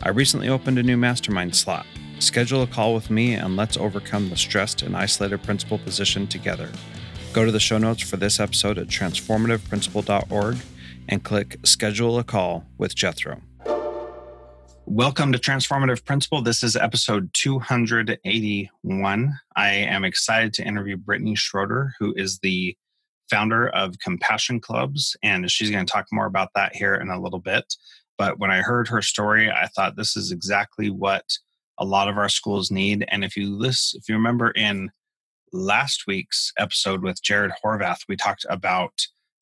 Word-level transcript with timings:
I 0.00 0.10
recently 0.10 0.48
opened 0.48 0.78
a 0.78 0.82
new 0.84 0.96
mastermind 0.96 1.56
slot. 1.56 1.84
Schedule 2.20 2.62
a 2.62 2.68
call 2.68 2.94
with 2.94 3.10
me 3.10 3.34
and 3.34 3.56
let's 3.56 3.76
overcome 3.76 4.30
the 4.30 4.36
stressed 4.36 4.82
and 4.82 4.96
isolated 4.96 5.42
principal 5.42 5.78
position 5.78 6.28
together. 6.28 6.70
Go 7.32 7.44
to 7.44 7.50
the 7.50 7.58
show 7.58 7.78
notes 7.78 8.08
for 8.08 8.16
this 8.16 8.38
episode 8.38 8.78
at 8.78 8.86
transformativeprincipal.org 8.86 10.58
and 11.08 11.24
click 11.24 11.56
Schedule 11.64 12.16
a 12.16 12.24
Call 12.24 12.64
with 12.78 12.94
Jethro. 12.94 13.42
Welcome 14.86 15.32
to 15.32 15.38
Transformative 15.38 16.04
Principal. 16.04 16.42
This 16.42 16.62
is 16.62 16.76
episode 16.76 17.30
281. 17.34 19.38
I 19.56 19.68
am 19.68 20.04
excited 20.04 20.54
to 20.54 20.64
interview 20.64 20.96
Brittni 20.96 21.36
Schroeder, 21.36 21.92
who 21.98 22.14
is 22.16 22.38
the 22.38 22.76
founder 23.28 23.68
of 23.70 23.98
Compassion 23.98 24.60
Clubs, 24.60 25.16
and 25.24 25.50
she's 25.50 25.70
going 25.70 25.84
to 25.84 25.92
talk 25.92 26.06
more 26.12 26.26
about 26.26 26.50
that 26.54 26.76
here 26.76 26.94
in 26.94 27.10
a 27.10 27.20
little 27.20 27.40
bit. 27.40 27.74
But 28.18 28.38
when 28.38 28.50
I 28.50 28.60
heard 28.60 28.88
her 28.88 29.00
story, 29.00 29.50
I 29.50 29.68
thought 29.68 29.96
this 29.96 30.16
is 30.16 30.32
exactly 30.32 30.90
what 30.90 31.24
a 31.78 31.84
lot 31.84 32.08
of 32.08 32.18
our 32.18 32.28
schools 32.28 32.70
need. 32.70 33.06
And 33.08 33.24
if 33.24 33.36
you 33.36 33.48
listen, 33.48 34.00
if 34.00 34.08
you 34.08 34.16
remember 34.16 34.50
in 34.50 34.90
last 35.52 36.04
week's 36.06 36.52
episode 36.58 37.02
with 37.02 37.22
Jared 37.22 37.52
Horvath, 37.64 38.00
we 38.08 38.16
talked 38.16 38.44
about 38.50 38.92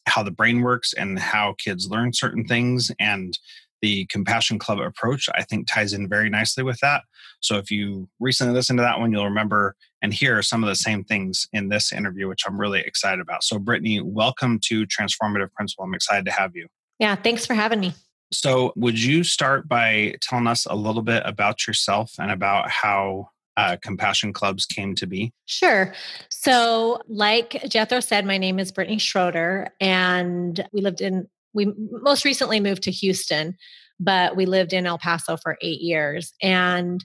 how 0.07 0.23
the 0.23 0.31
brain 0.31 0.61
works 0.61 0.93
and 0.93 1.19
how 1.19 1.55
kids 1.59 1.91
learn 1.91 2.13
certain 2.13 2.45
things. 2.45 2.93
And 3.01 3.37
the 3.83 4.07
Compassion 4.07 4.59
Club 4.59 4.79
approach, 4.79 5.29
I 5.35 5.43
think, 5.43 5.67
ties 5.67 5.93
in 5.93 6.09
very 6.09 6.31
nicely 6.31 6.63
with 6.63 6.79
that. 6.81 7.03
So 7.41 7.57
if 7.57 7.71
you 7.71 8.09
recently 8.21 8.55
listened 8.55 8.79
to 8.79 8.83
that 8.83 8.99
one, 8.99 9.13
you'll 9.13 9.25
remember 9.25 9.75
and 10.03 10.13
hear 10.13 10.43
some 10.43 10.63
of 10.63 10.69
the 10.69 10.77
same 10.77 11.05
things 11.05 11.49
in 11.53 11.69
this 11.69 11.93
interview, 11.93 12.29
which 12.29 12.43
I'm 12.47 12.61
really 12.61 12.81
excited 12.81 13.21
about. 13.21 13.45
So, 13.45 13.59
Brittni, 13.59 14.03
welcome 14.03 14.59
to 14.65 14.87
Transformative 14.87 15.53
Principal. 15.53 15.85
I'm 15.85 15.95
excited 15.95 16.25
to 16.27 16.33
have 16.33 16.57
you. 16.57 16.69
Yeah, 16.99 17.15
thanks 17.17 17.45
for 17.45 17.55
having 17.55 17.81
me. 17.81 17.93
So, 18.41 18.75
would 18.77 19.03
you 19.03 19.25
start 19.25 19.67
by 19.67 20.15
telling 20.21 20.47
us 20.47 20.67
a 20.67 20.75
little 20.75 21.01
bit 21.01 21.23
about 21.25 21.67
yourself 21.67 22.13
and 22.19 22.31
about 22.31 22.71
how 22.71 23.31
uh, 23.57 23.79
compassion 23.81 24.35
clubs 24.35 24.67
came 24.67 24.95
to 24.97 25.07
be? 25.07 25.33
Sure. 25.47 25.95
So, 26.29 27.01
like 27.09 27.63
Jethro 27.67 28.01
said, 28.01 28.27
my 28.27 28.37
name 28.37 28.59
is 28.59 28.73
Brittni 28.73 29.01
Schroeder, 29.01 29.69
and 29.81 30.69
we 30.71 30.83
lived 30.83 31.01
in, 31.01 31.27
we 31.55 31.73
most 31.91 32.27
recently 32.27 32.61
moved 32.61 32.83
to 32.83 32.91
Houston, 32.91 33.57
but 33.99 34.37
we 34.37 34.45
lived 34.45 34.75
in 34.75 34.85
El 34.85 34.99
Paso 34.99 35.39
for 35.39 35.57
eight 35.63 35.81
years. 35.81 36.35
And 36.43 37.03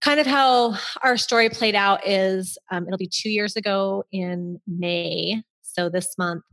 kind 0.00 0.20
of 0.20 0.28
how 0.28 0.76
our 1.02 1.16
story 1.16 1.50
played 1.50 1.74
out 1.74 2.06
is 2.06 2.56
um, 2.70 2.86
it'll 2.86 2.98
be 2.98 3.10
two 3.12 3.30
years 3.30 3.56
ago 3.56 4.04
in 4.12 4.60
May. 4.68 5.42
So, 5.62 5.88
this 5.88 6.16
month, 6.16 6.44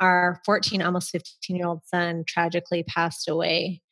our 0.00 0.40
14, 0.44 0.82
almost 0.82 1.10
15 1.10 1.56
year 1.56 1.66
old 1.66 1.82
son 1.86 2.24
tragically 2.26 2.82
passed 2.82 3.28
away. 3.28 3.82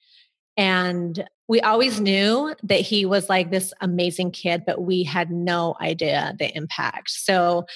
And 0.57 1.29
we 1.47 1.61
always 1.61 2.01
knew 2.01 2.55
that 2.65 2.81
he 2.81 3.07
was 3.07 3.29
like 3.29 3.51
this 3.51 3.73
amazing 3.81 4.33
kid, 4.33 4.65
but 4.67 4.83
we 4.83 5.05
had 5.05 5.31
no 5.31 5.77
idea 5.81 6.35
the 6.39 6.55
impact. 6.57 7.11
So 7.11 7.67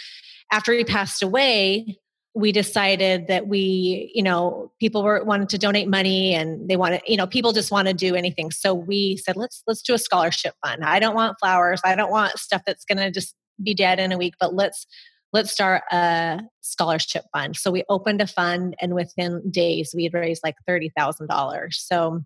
after 0.51 0.73
he 0.73 0.85
passed 0.85 1.23
away, 1.23 1.99
we 2.35 2.51
decided 2.51 3.29
that 3.29 3.47
we, 3.47 4.11
you 4.15 4.23
know, 4.23 4.73
people 4.81 5.03
were 5.03 5.23
wanted 5.23 5.51
to 5.51 5.59
donate 5.59 5.89
money 5.89 6.35
and 6.35 6.69
they 6.69 6.77
wanted, 6.77 7.03
you 7.07 7.17
know, 7.17 7.27
people 7.27 7.53
just 7.53 7.71
want 7.71 7.89
to 7.89 7.95
do 7.95 8.15
anything. 8.15 8.51
So 8.51 8.75
we 8.75 9.19
said, 9.19 9.37
let's 9.37 9.63
let's 9.67 9.83
do 9.83 9.95
a 9.95 9.99
scholarship 9.99 10.55
fund. 10.65 10.83
I 10.83 10.99
don't 10.99 11.15
want 11.15 11.37
flowers. 11.39 11.81
I 11.85 11.95
don't 11.95 12.11
want 12.11 12.39
stuff 12.39 12.63
that's 12.67 12.85
gonna 12.85 13.11
just 13.11 13.35
be 13.63 13.75
dead 13.75 14.01
in 14.01 14.13
a 14.13 14.19
week, 14.19 14.35
but 14.41 14.55
let's 14.55 14.87
let's 15.33 15.51
start 15.51 15.83
a 15.91 16.41
scholarship 16.61 17.25
fund. 17.33 17.57
So 17.57 17.71
we 17.71 17.85
opened 17.89 18.21
a 18.21 18.27
fund, 18.27 18.77
and 18.81 18.95
within 18.95 19.43
days, 19.51 19.93
we 19.95 20.05
had 20.05 20.15
raised 20.15 20.43
like 20.45 20.57
$30,000. 20.69 21.73
So, 21.73 22.23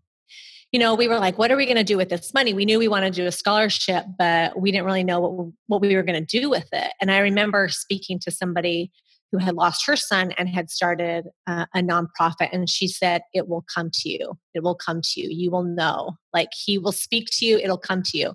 you 0.72 0.81
know, 0.81 0.94
we 0.94 1.09
were 1.09 1.19
like, 1.19 1.39
what 1.39 1.50
are 1.50 1.56
we 1.56 1.66
going 1.66 1.77
to 1.77 1.84
do 1.84 1.97
with 1.97 2.09
this 2.09 2.34
money? 2.34 2.53
We 2.53 2.65
knew 2.65 2.78
we 2.78 2.89
wanted 2.89 3.15
to 3.15 3.22
do 3.22 3.27
a 3.27 3.33
scholarship, 3.33 4.05
but 4.19 4.61
we 4.61 4.72
didn't 4.72 4.87
really 4.87 5.05
know 5.05 5.21
what, 5.21 5.53
what 5.69 5.81
we 5.81 5.95
were 5.95 6.03
going 6.03 6.25
to 6.25 6.41
do 6.41 6.50
with 6.50 6.69
it. 6.72 6.93
And 7.00 7.11
I 7.11 7.19
remember 7.19 7.69
speaking 7.69 8.19
to 8.21 8.31
somebody 8.31 8.91
who 9.33 9.39
had 9.39 9.55
lost 9.55 9.87
her 9.87 9.97
son 9.97 10.33
and 10.39 10.49
had 10.49 10.71
started 10.71 11.27
uh, 11.47 11.66
a 11.75 11.81
nonprofit. 11.81 12.49
And 12.53 12.69
she 12.69 12.89
said, 12.89 13.22
It 13.34 13.49
will 13.49 13.65
come 13.75 13.91
to 13.93 14.09
you. 14.09 14.39
It 14.55 14.62
will 14.62 14.75
come 14.77 15.00
to 15.03 15.21
you. 15.21 15.28
You 15.31 15.50
will 15.50 15.65
know. 15.65 16.16
Like 16.33 16.50
he 16.55 16.78
will 16.78 16.93
speak 16.93 17.28
to 17.33 17.47
you, 17.47 17.59
it'll 17.59 17.78
come 17.78 18.03
to 18.05 18.19
you. 18.19 18.34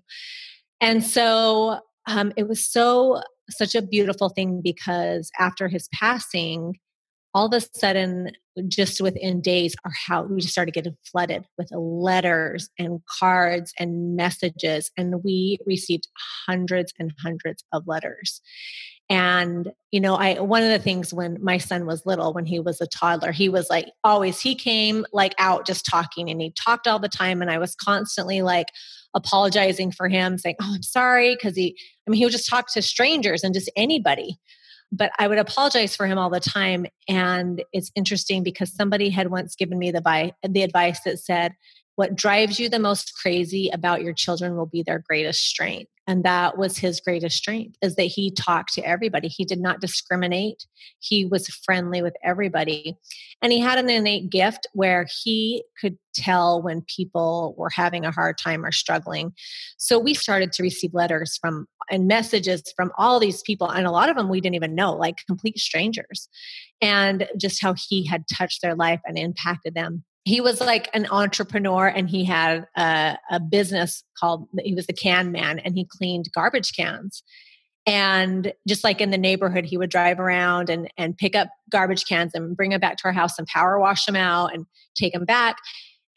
And 0.80 1.04
so 1.04 1.80
um, 2.08 2.34
it 2.36 2.48
was 2.48 2.70
so 2.70 3.22
such 3.52 3.76
a 3.76 3.82
beautiful 3.82 4.30
thing 4.30 4.62
because 4.64 5.32
after 5.40 5.68
his 5.68 5.88
passing, 5.94 6.80
all 7.34 7.48
of 7.48 7.54
a 7.54 7.66
sudden, 7.78 8.32
just 8.68 9.00
within 9.02 9.42
days, 9.42 9.76
our 9.86 9.94
house 10.08 10.30
we 10.30 10.42
just 10.42 10.52
started 10.52 10.74
getting 10.74 10.98
flooded 11.10 11.46
with 11.58 11.72
letters 11.72 12.70
and 12.78 13.00
cards 13.20 13.74
and 13.80 14.16
messages, 14.16 14.92
and 14.98 15.24
we 15.24 15.58
received 15.66 16.08
hundreds 16.48 16.94
and 17.00 17.14
hundreds 17.24 17.64
of 17.72 17.88
letters. 17.88 18.42
And 19.12 19.74
you 19.92 20.00
know, 20.00 20.16
I 20.16 20.40
one 20.40 20.64
of 20.64 20.70
the 20.70 20.80
things 20.80 21.14
when 21.14 21.38
my 21.44 21.58
son 21.58 21.86
was 21.86 22.06
little, 22.06 22.32
when 22.32 22.46
he 22.46 22.62
was 22.62 22.80
a 22.80 22.88
toddler, 22.88 23.34
he 23.34 23.50
was 23.50 23.70
like 23.70 23.92
always 24.06 24.40
he 24.40 24.56
came 24.56 25.06
like 25.12 25.36
out 25.38 25.68
just 25.68 25.86
talking, 25.86 26.30
and 26.30 26.40
he 26.40 26.52
talked 26.52 26.88
all 26.88 26.98
the 26.98 27.10
time, 27.10 27.42
and 27.42 27.52
I 27.52 27.58
was 27.58 27.76
constantly 27.76 28.42
like 28.42 28.68
apologizing 29.14 29.92
for 29.92 30.08
him, 30.08 30.38
saying, 30.38 30.56
"Oh, 30.62 30.76
I'm 30.76 30.82
sorry," 30.82 31.36
because 31.36 31.58
he, 31.58 31.76
I 32.08 32.10
mean, 32.10 32.20
he 32.20 32.26
would 32.26 32.32
just 32.32 32.50
talk 32.50 32.72
to 32.72 32.82
strangers 32.82 33.44
and 33.44 33.54
just 33.54 33.70
anybody. 33.76 34.40
But 34.94 35.12
I 35.20 35.28
would 35.28 35.40
apologize 35.40 35.94
for 35.94 36.08
him 36.08 36.18
all 36.18 36.30
the 36.30 36.40
time, 36.40 36.86
and 37.10 37.62
it's 37.74 37.92
interesting 37.96 38.44
because 38.44 38.74
somebody 38.74 39.10
had 39.10 39.30
once 39.30 39.58
given 39.58 39.78
me 39.78 39.92
the 39.92 40.32
the 40.48 40.64
advice 40.64 41.02
that 41.04 41.20
said, 41.20 41.52
what 41.98 42.16
drives 42.16 42.62
you 42.62 42.70
the 42.70 42.80
most 42.80 43.14
crazy 43.22 43.70
about 43.74 44.04
your 44.04 44.14
children 44.14 44.56
will 44.56 44.68
be 44.68 44.84
their 44.84 45.04
greatest 45.06 45.42
strength 45.42 45.92
and 46.12 46.26
that 46.26 46.58
was 46.58 46.78
his 46.78 47.00
greatest 47.00 47.38
strength 47.38 47.78
is 47.82 47.96
that 47.96 48.04
he 48.04 48.32
talked 48.32 48.74
to 48.74 48.86
everybody. 48.86 49.30
He 49.30 49.46
did 49.46 49.62
not 49.62 49.80
discriminate. 49.80 50.66
He 51.00 51.24
was 51.24 51.48
friendly 51.48 52.02
with 52.02 52.18
everybody. 52.22 52.98
And 53.42 53.54
he 53.54 53.62
had 53.62 53.80
an 53.80 53.90
innate 53.90 54.30
gift 54.30 54.68
where 54.74 55.08
he 55.24 55.64
could 55.80 55.98
tell 56.14 56.62
when 56.62 56.84
people 56.94 57.56
were 57.58 57.70
having 57.70 58.04
a 58.04 58.12
hard 58.12 58.38
time 58.38 58.66
or 58.66 58.74
struggling. 58.74 59.32
So 59.78 59.98
we 59.98 60.14
started 60.14 60.52
to 60.52 60.64
receive 60.64 60.94
letters 60.94 61.38
from 61.40 61.66
and 61.90 62.10
messages 62.10 62.62
from 62.76 62.92
all 62.98 63.18
these 63.18 63.42
people 63.44 63.70
and 63.70 63.88
a 63.88 63.92
lot 63.92 64.10
of 64.10 64.18
them 64.18 64.28
we 64.28 64.42
didn't 64.42 64.56
even 64.56 64.76
know 64.76 64.94
like 64.94 65.26
complete 65.26 65.60
strangers. 65.60 66.28
And 66.82 67.26
just 67.38 67.62
how 67.62 67.74
he 67.88 68.06
had 68.06 68.26
touched 68.28 68.62
their 68.62 68.76
life 68.76 69.00
and 69.06 69.18
impacted 69.18 69.76
them 69.76 70.04
he 70.24 70.40
was 70.40 70.62
like 70.62 70.90
an 70.94 71.08
entrepreneur 71.10 71.88
and 71.88 72.10
he 72.10 72.24
had 72.26 72.68
a, 72.78 73.18
a, 73.32 73.40
business 73.40 74.04
called 74.18 74.48
he 74.60 74.76
was 74.76 74.86
the 74.86 74.94
can 74.94 75.32
man 75.32 75.60
and 75.60 75.76
he 75.76 75.86
cleaned 75.86 76.32
garbage 76.34 76.76
cans. 76.76 77.24
And 77.88 78.54
just 78.68 78.84
like 78.84 79.02
in 79.02 79.10
the 79.10 79.18
neighborhood 79.18 79.66
he 79.66 79.78
would 79.78 79.90
drive 79.90 80.20
around 80.20 80.70
and 80.70 80.92
and 80.98 81.18
pick 81.18 81.36
up 81.36 81.50
garbage 81.72 82.06
cans 82.06 82.34
and 82.36 82.56
bring 82.56 82.70
them 82.70 82.80
back 82.80 82.98
to 82.98 83.06
our 83.06 83.14
house 83.14 83.40
and 83.40 83.48
power 83.48 83.80
wash 83.80 84.06
them 84.06 84.16
out 84.16 84.54
and 84.54 84.68
take 84.96 85.14
them 85.14 85.26
back. 85.26 85.58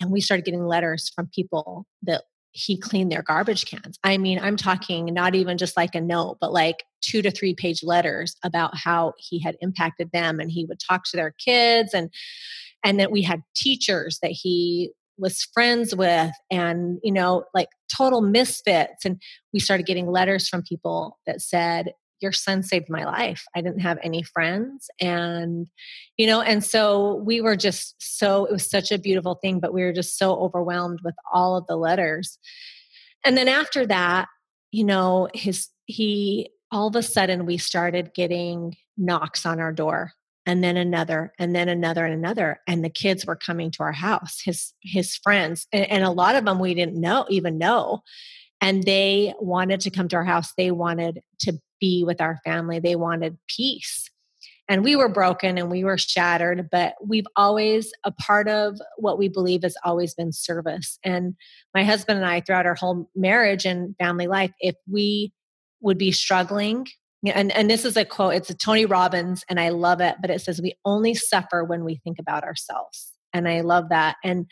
And 0.00 0.10
we 0.10 0.20
started 0.20 0.44
getting 0.44 0.66
letters 0.66 1.10
from 1.14 1.30
people 1.34 1.86
that 2.02 2.24
he 2.50 2.78
cleaned 2.78 3.10
their 3.10 3.22
garbage 3.22 3.64
cans. 3.64 3.98
I 4.04 4.18
mean 4.18 4.38
i'm 4.38 4.56
talking 4.56 5.06
not 5.06 5.34
even 5.34 5.56
just 5.56 5.76
like 5.78 5.94
a 5.94 6.00
note 6.00 6.36
but 6.40 6.52
like 6.52 6.84
two 7.00 7.22
to 7.22 7.30
three 7.30 7.54
page 7.54 7.82
letters 7.82 8.36
about 8.44 8.76
how 8.76 9.14
he 9.16 9.40
had 9.40 9.56
impacted 9.60 10.10
them 10.12 10.40
and 10.40 10.50
he 10.50 10.66
would 10.66 10.78
talk 10.78 11.04
to 11.04 11.16
their 11.16 11.34
kids 11.38 11.94
and 11.94 12.10
and 12.84 13.00
that 13.00 13.10
we 13.10 13.22
had 13.22 13.42
teachers 13.56 14.18
that 14.22 14.30
he 14.30 14.92
was 15.16 15.48
friends 15.54 15.94
with 15.94 16.32
and 16.50 16.98
you 17.02 17.12
know 17.12 17.44
like 17.54 17.68
total 17.96 18.20
misfits 18.20 19.04
and 19.04 19.20
we 19.52 19.60
started 19.60 19.86
getting 19.86 20.08
letters 20.08 20.48
from 20.48 20.62
people 20.62 21.18
that 21.26 21.40
said 21.40 21.92
your 22.20 22.32
son 22.32 22.62
saved 22.62 22.88
my 22.88 23.04
life. 23.04 23.44
I 23.54 23.60
didn't 23.60 23.80
have 23.80 23.98
any 24.02 24.22
friends. 24.22 24.88
And 25.00 25.66
you 26.16 26.26
know 26.26 26.40
and 26.40 26.64
so 26.64 27.16
we 27.16 27.40
were 27.40 27.56
just 27.56 27.94
so 27.98 28.46
it 28.46 28.52
was 28.52 28.68
such 28.68 28.90
a 28.90 28.98
beautiful 28.98 29.36
thing 29.36 29.60
but 29.60 29.74
we 29.74 29.82
were 29.82 29.92
just 29.92 30.18
so 30.18 30.34
overwhelmed 30.36 31.00
with 31.04 31.14
all 31.32 31.56
of 31.56 31.66
the 31.66 31.76
letters. 31.76 32.38
And 33.24 33.36
then 33.36 33.48
after 33.48 33.86
that 33.86 34.28
you 34.72 34.84
know 34.84 35.28
his 35.34 35.68
he 35.86 36.50
all 36.72 36.88
of 36.88 36.96
a 36.96 37.02
sudden 37.02 37.46
we 37.46 37.58
started 37.58 38.12
getting 38.14 38.74
knocks 38.96 39.44
on 39.46 39.60
our 39.60 39.72
door 39.72 40.12
and 40.46 40.62
then 40.62 40.76
another 40.76 41.32
and 41.38 41.54
then 41.54 41.68
another 41.68 42.04
and 42.04 42.14
another 42.14 42.60
and 42.66 42.84
the 42.84 42.90
kids 42.90 43.24
were 43.24 43.36
coming 43.36 43.70
to 43.70 43.82
our 43.82 43.92
house 43.92 44.40
his 44.44 44.72
his 44.82 45.16
friends 45.16 45.66
and, 45.72 45.90
and, 45.90 46.04
a 46.04 46.10
lot 46.10 46.36
of 46.36 46.44
them 46.44 46.58
we 46.58 46.74
didn't 46.74 47.00
know 47.00 47.26
even 47.28 47.58
know 47.58 48.02
and 48.64 48.82
they 48.84 49.34
wanted 49.38 49.80
to 49.80 49.90
come 49.90 50.08
to 50.08 50.16
our 50.16 50.24
house. 50.24 50.54
They 50.56 50.70
wanted 50.70 51.20
to 51.40 51.58
be 51.80 52.02
with 52.02 52.22
our 52.22 52.40
family. 52.44 52.78
They 52.78 52.96
wanted 52.96 53.36
peace. 53.46 54.10
And 54.70 54.82
we 54.82 54.96
were 54.96 55.10
broken 55.10 55.58
and 55.58 55.70
we 55.70 55.84
were 55.84 55.98
shattered 55.98 56.70
but 56.72 56.94
we've 57.06 57.26
always 57.36 57.92
a 58.04 58.10
part 58.10 58.48
of 58.48 58.78
what 58.96 59.18
we 59.18 59.28
believe 59.28 59.62
has 59.64 59.76
always 59.84 60.14
been 60.14 60.32
service. 60.32 60.98
And 61.04 61.34
my 61.74 61.84
husband 61.84 62.20
and 62.20 62.26
i 62.26 62.40
throughout 62.40 62.64
our 62.64 62.74
whole 62.74 63.10
marriage 63.14 63.66
and 63.66 63.94
family 63.98 64.28
life 64.28 64.52
if 64.60 64.76
we 64.90 65.34
would 65.82 65.98
be 65.98 66.10
struggling 66.10 66.86
and, 67.32 67.52
and 67.52 67.70
this 67.70 67.84
is 67.84 67.96
a 67.96 68.04
quote, 68.04 68.34
it's 68.34 68.50
a 68.50 68.54
Tony 68.54 68.86
Robbins, 68.86 69.44
and 69.48 69.58
I 69.58 69.70
love 69.70 70.00
it, 70.00 70.16
but 70.20 70.30
it 70.30 70.40
says, 70.40 70.60
We 70.60 70.74
only 70.84 71.14
suffer 71.14 71.64
when 71.64 71.84
we 71.84 71.96
think 71.96 72.18
about 72.18 72.44
ourselves. 72.44 73.12
And 73.32 73.48
I 73.48 73.62
love 73.62 73.88
that. 73.88 74.16
And 74.22 74.46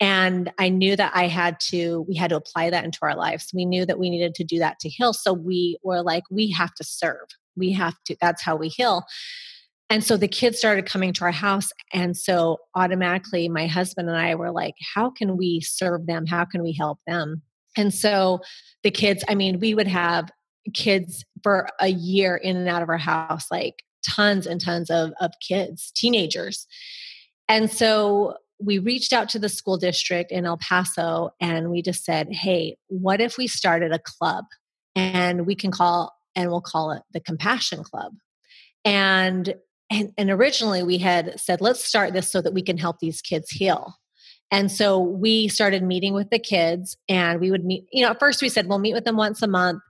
and 0.00 0.52
I 0.58 0.68
knew 0.68 0.94
that 0.94 1.12
I 1.14 1.26
had 1.26 1.58
to, 1.70 2.02
we 2.08 2.14
had 2.14 2.30
to 2.30 2.36
apply 2.36 2.70
that 2.70 2.84
into 2.84 3.00
our 3.02 3.16
lives. 3.16 3.50
We 3.52 3.64
knew 3.64 3.84
that 3.84 3.98
we 3.98 4.10
needed 4.10 4.34
to 4.36 4.44
do 4.44 4.58
that 4.60 4.78
to 4.80 4.88
heal. 4.88 5.12
So 5.12 5.32
we 5.32 5.76
were 5.82 6.02
like, 6.02 6.22
we 6.30 6.52
have 6.52 6.72
to 6.74 6.84
serve. 6.84 7.26
We 7.56 7.72
have 7.72 7.96
to, 8.06 8.16
that's 8.20 8.42
how 8.42 8.54
we 8.54 8.68
heal. 8.68 9.04
And 9.90 10.04
so 10.04 10.16
the 10.16 10.28
kids 10.28 10.58
started 10.58 10.86
coming 10.86 11.12
to 11.14 11.24
our 11.24 11.32
house. 11.32 11.70
And 11.92 12.16
so 12.16 12.58
automatically, 12.76 13.48
my 13.48 13.66
husband 13.66 14.08
and 14.08 14.18
I 14.18 14.34
were 14.34 14.52
like, 14.52 14.74
how 14.94 15.10
can 15.10 15.36
we 15.36 15.60
serve 15.62 16.06
them? 16.06 16.26
How 16.26 16.44
can 16.44 16.62
we 16.62 16.72
help 16.72 16.98
them? 17.06 17.42
And 17.76 17.92
so 17.92 18.40
the 18.84 18.90
kids, 18.90 19.24
I 19.28 19.34
mean, 19.34 19.58
we 19.58 19.74
would 19.74 19.88
have 19.88 20.30
kids 20.74 21.24
for 21.42 21.68
a 21.80 21.88
year 21.88 22.36
in 22.36 22.56
and 22.56 22.68
out 22.68 22.82
of 22.82 22.88
our 22.88 22.98
house, 22.98 23.50
like 23.50 23.82
tons 24.06 24.46
and 24.46 24.60
tons 24.60 24.90
of, 24.90 25.12
of 25.20 25.32
kids, 25.46 25.90
teenagers. 25.94 26.66
And 27.48 27.70
so 27.70 28.34
we 28.60 28.78
reached 28.78 29.12
out 29.12 29.28
to 29.30 29.38
the 29.38 29.48
school 29.48 29.76
district 29.76 30.32
in 30.32 30.44
El 30.44 30.58
Paso 30.58 31.30
and 31.40 31.70
we 31.70 31.82
just 31.82 32.04
said, 32.04 32.32
hey, 32.32 32.76
what 32.88 33.20
if 33.20 33.38
we 33.38 33.46
started 33.46 33.92
a 33.92 34.00
club 34.00 34.44
and 34.94 35.46
we 35.46 35.54
can 35.54 35.70
call 35.70 36.12
and 36.34 36.50
we'll 36.50 36.60
call 36.60 36.92
it 36.92 37.02
the 37.12 37.20
Compassion 37.20 37.82
Club. 37.84 38.12
And 38.84 39.54
and, 39.90 40.12
and 40.18 40.30
originally 40.30 40.82
we 40.82 40.98
had 40.98 41.40
said, 41.40 41.62
let's 41.62 41.82
start 41.82 42.12
this 42.12 42.30
so 42.30 42.42
that 42.42 42.52
we 42.52 42.60
can 42.60 42.76
help 42.76 42.98
these 42.98 43.22
kids 43.22 43.48
heal. 43.50 43.94
And 44.50 44.70
so 44.70 44.98
we 44.98 45.48
started 45.48 45.82
meeting 45.82 46.12
with 46.12 46.28
the 46.28 46.38
kids 46.38 46.98
and 47.08 47.40
we 47.40 47.50
would 47.50 47.64
meet, 47.64 47.86
you 47.90 48.02
know, 48.02 48.10
at 48.10 48.20
first 48.20 48.42
we 48.42 48.50
said 48.50 48.66
we'll 48.66 48.78
meet 48.78 48.92
with 48.92 49.04
them 49.04 49.16
once 49.16 49.40
a 49.40 49.46
month 49.46 49.80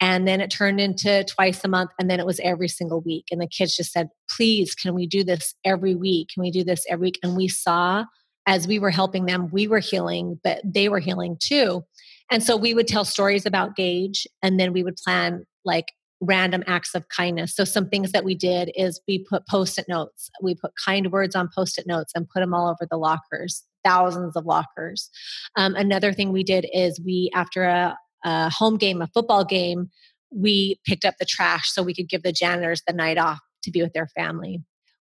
and 0.00 0.26
then 0.26 0.40
it 0.40 0.50
turned 0.50 0.80
into 0.80 1.24
twice 1.24 1.64
a 1.64 1.68
month 1.68 1.90
and 1.98 2.10
then 2.10 2.20
it 2.20 2.26
was 2.26 2.40
every 2.40 2.68
single 2.68 3.00
week. 3.00 3.26
And 3.30 3.40
the 3.40 3.46
kids 3.46 3.76
just 3.76 3.92
said 3.92 4.08
please 4.30 4.74
can 4.74 4.94
we 4.94 5.06
do 5.06 5.24
this 5.24 5.54
every 5.64 5.94
week? 5.94 6.28
Can 6.34 6.42
we 6.42 6.50
do 6.50 6.64
this 6.64 6.84
every 6.88 7.08
week? 7.08 7.18
And 7.22 7.36
we 7.36 7.48
saw 7.48 8.04
as 8.46 8.68
we 8.68 8.78
were 8.78 8.90
helping 8.90 9.26
them 9.26 9.50
we 9.50 9.66
were 9.66 9.80
healing 9.80 10.38
but 10.44 10.60
they 10.64 10.88
were 10.88 11.00
healing 11.00 11.36
too. 11.40 11.82
And 12.30 12.42
so 12.42 12.56
we 12.56 12.74
would 12.74 12.88
tell 12.88 13.04
stories 13.04 13.46
about 13.46 13.76
gage 13.76 14.26
and 14.42 14.58
then 14.58 14.72
we 14.72 14.82
would 14.82 14.96
plan 14.96 15.44
like 15.64 15.86
random 16.22 16.64
acts 16.66 16.94
of 16.94 17.08
kindness. 17.08 17.54
So 17.54 17.64
some 17.64 17.88
things 17.88 18.12
that 18.12 18.24
we 18.24 18.34
did 18.34 18.72
is 18.74 19.00
we 19.06 19.24
put 19.28 19.46
post-it 19.46 19.84
notes. 19.86 20.30
We 20.42 20.54
put 20.54 20.72
kind 20.82 21.12
words 21.12 21.36
on 21.36 21.50
post-it 21.54 21.86
notes 21.86 22.12
and 22.14 22.26
put 22.28 22.40
them 22.40 22.54
all 22.54 22.68
over 22.68 22.86
the 22.90 22.96
lockers 22.96 23.64
thousands 23.86 24.36
of 24.36 24.46
lockers. 24.46 25.10
Um, 25.54 25.76
another 25.76 26.12
thing 26.12 26.32
we 26.32 26.42
did 26.42 26.66
is 26.72 27.00
we 27.04 27.30
after 27.34 27.64
a 27.64 27.96
a 28.24 28.50
home 28.50 28.76
game, 28.76 29.02
a 29.02 29.06
football 29.08 29.44
game, 29.44 29.90
we 30.30 30.80
picked 30.84 31.04
up 31.04 31.14
the 31.18 31.24
trash 31.24 31.70
so 31.70 31.82
we 31.82 31.94
could 31.94 32.08
give 32.08 32.22
the 32.22 32.32
janitors 32.32 32.82
the 32.86 32.92
night 32.92 33.18
off 33.18 33.38
to 33.62 33.70
be 33.70 33.82
with 33.82 33.92
their 33.92 34.08
family. 34.08 34.62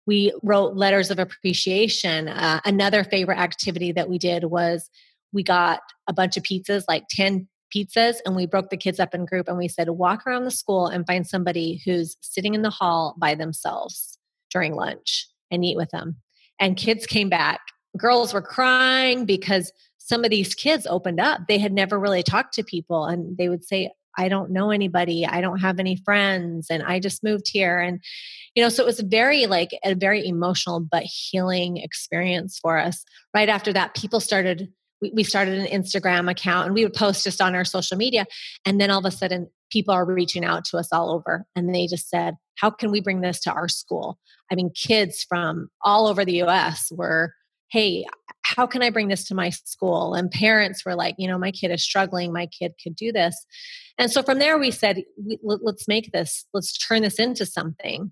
We 0.08 0.34
wrote 0.42 0.76
letters 0.76 1.12
of 1.12 1.20
appreciation. 1.20 2.28
Uh, 2.28 2.60
another 2.66 3.04
favorite 3.04 3.38
activity 3.38 3.92
that 3.92 4.10
we 4.10 4.18
did 4.18 4.46
was 4.46 4.90
we 5.32 5.44
got 5.44 5.82
a 6.08 6.14
bunch 6.14 6.38
of 6.38 6.44
pizzas, 6.44 6.84
like 6.88 7.04
10 7.10 7.48
pizzas, 7.74 8.16
and 8.26 8.36
we 8.36 8.46
broke 8.46 8.70
the 8.70 8.78
kids 8.78 9.00
up 9.00 9.14
in 9.14 9.26
group 9.26 9.48
and 9.48 9.58
we 9.58 9.68
said, 9.68 9.90
walk 9.90 10.26
around 10.26 10.46
the 10.46 10.52
school 10.52 10.88
and 10.88 11.08
find 11.08 11.26
somebody 11.26 11.82
who's 11.86 12.18
sitting 12.22 12.54
in 12.54 12.62
the 12.62 12.70
hall 12.70 13.16
by 13.18 13.36
themselves 13.36 14.18
during 14.50 14.76
lunch 14.76 15.28
and 15.50 15.64
eat 15.64 15.78
with 15.78 15.90
them. 15.92 16.18
And 16.60 16.78
kids 16.78 17.06
came 17.06 17.30
back. 17.30 17.62
Girls 17.98 18.34
were 18.34 18.42
crying 18.42 19.26
because 19.26 19.72
some 20.12 20.26
of 20.26 20.30
these 20.30 20.54
kids 20.54 20.86
opened 20.90 21.22
up. 21.22 21.48
They 21.48 21.58
had 21.58 21.72
never 21.72 21.98
really 21.98 22.22
talked 22.22 22.54
to 22.56 22.66
people 22.66 23.06
and 23.06 23.38
they 23.38 23.48
would 23.48 23.64
say, 23.64 23.92
I 24.18 24.28
don't 24.28 24.52
know 24.52 24.70
anybody. 24.70 25.26
I 25.26 25.40
don't 25.40 25.60
have 25.60 25.80
any 25.80 25.96
friends. 26.04 26.68
And 26.70 26.84
I 26.84 27.00
just 27.00 27.24
moved 27.24 27.46
here. 27.48 27.80
And, 27.80 28.02
you 28.54 28.62
know, 28.62 28.68
so 28.68 28.84
it 28.84 28.88
was 28.88 29.00
very 29.00 29.46
like 29.46 29.70
a 29.86 29.96
very 29.96 30.28
emotional 30.28 30.82
but 30.82 31.04
healing 31.04 31.78
experience 31.78 32.60
for 32.62 32.78
us. 32.78 33.06
Right 33.34 33.48
after 33.48 33.72
that, 33.72 33.96
people 33.96 34.20
started, 34.20 34.68
we, 35.02 35.12
we 35.16 35.24
started 35.24 35.60
an 35.60 35.68
Instagram 35.68 36.30
account 36.30 36.66
and 36.66 36.76
we 36.76 36.84
would 36.84 36.94
post 36.94 37.24
just 37.24 37.42
on 37.42 37.56
our 37.56 37.64
social 37.64 37.96
media. 37.96 38.26
And 38.66 38.82
then 38.82 38.92
all 38.92 39.00
of 39.00 39.06
a 39.06 39.16
sudden, 39.16 39.50
people 39.72 39.94
are 39.94 40.06
reaching 40.06 40.44
out 40.44 40.66
to 40.66 40.78
us 40.78 40.90
all 40.92 41.10
over. 41.10 41.46
And 41.56 41.74
they 41.74 41.88
just 41.88 42.10
said, 42.10 42.36
How 42.56 42.70
can 42.70 42.92
we 42.92 43.00
bring 43.00 43.22
this 43.22 43.40
to 43.44 43.54
our 43.54 43.70
school? 43.70 44.20
I 44.52 44.56
mean, 44.56 44.72
kids 44.76 45.24
from 45.24 45.70
all 45.82 46.08
over 46.08 46.26
the 46.26 46.42
US 46.42 46.92
were 46.92 47.34
hey, 47.72 48.06
how 48.44 48.68
can 48.68 48.84
I 48.84 48.90
bring 48.90 49.08
this 49.08 49.26
to 49.28 49.36
my 49.36 49.50
school? 49.50 50.14
And 50.14 50.30
parents 50.30 50.86
were 50.86 50.96
like, 50.96 51.16
you 51.18 51.28
know, 51.28 51.38
my 51.38 51.52
kid 51.52 51.72
is 51.72 51.84
struggling. 51.84 52.34
My 52.34 52.48
kid 52.48 52.74
could 52.84 52.96
do 52.96 53.12
this. 53.12 53.46
And 53.98 54.12
so 54.12 54.22
from 54.24 54.40
there, 54.40 54.58
we 54.58 54.72
said, 54.72 55.04
let's 55.42 55.88
make 55.88 56.12
this, 56.12 56.46
let's 56.54 56.78
turn 56.78 57.02
this 57.02 57.20
into 57.20 57.46
something. 57.46 58.12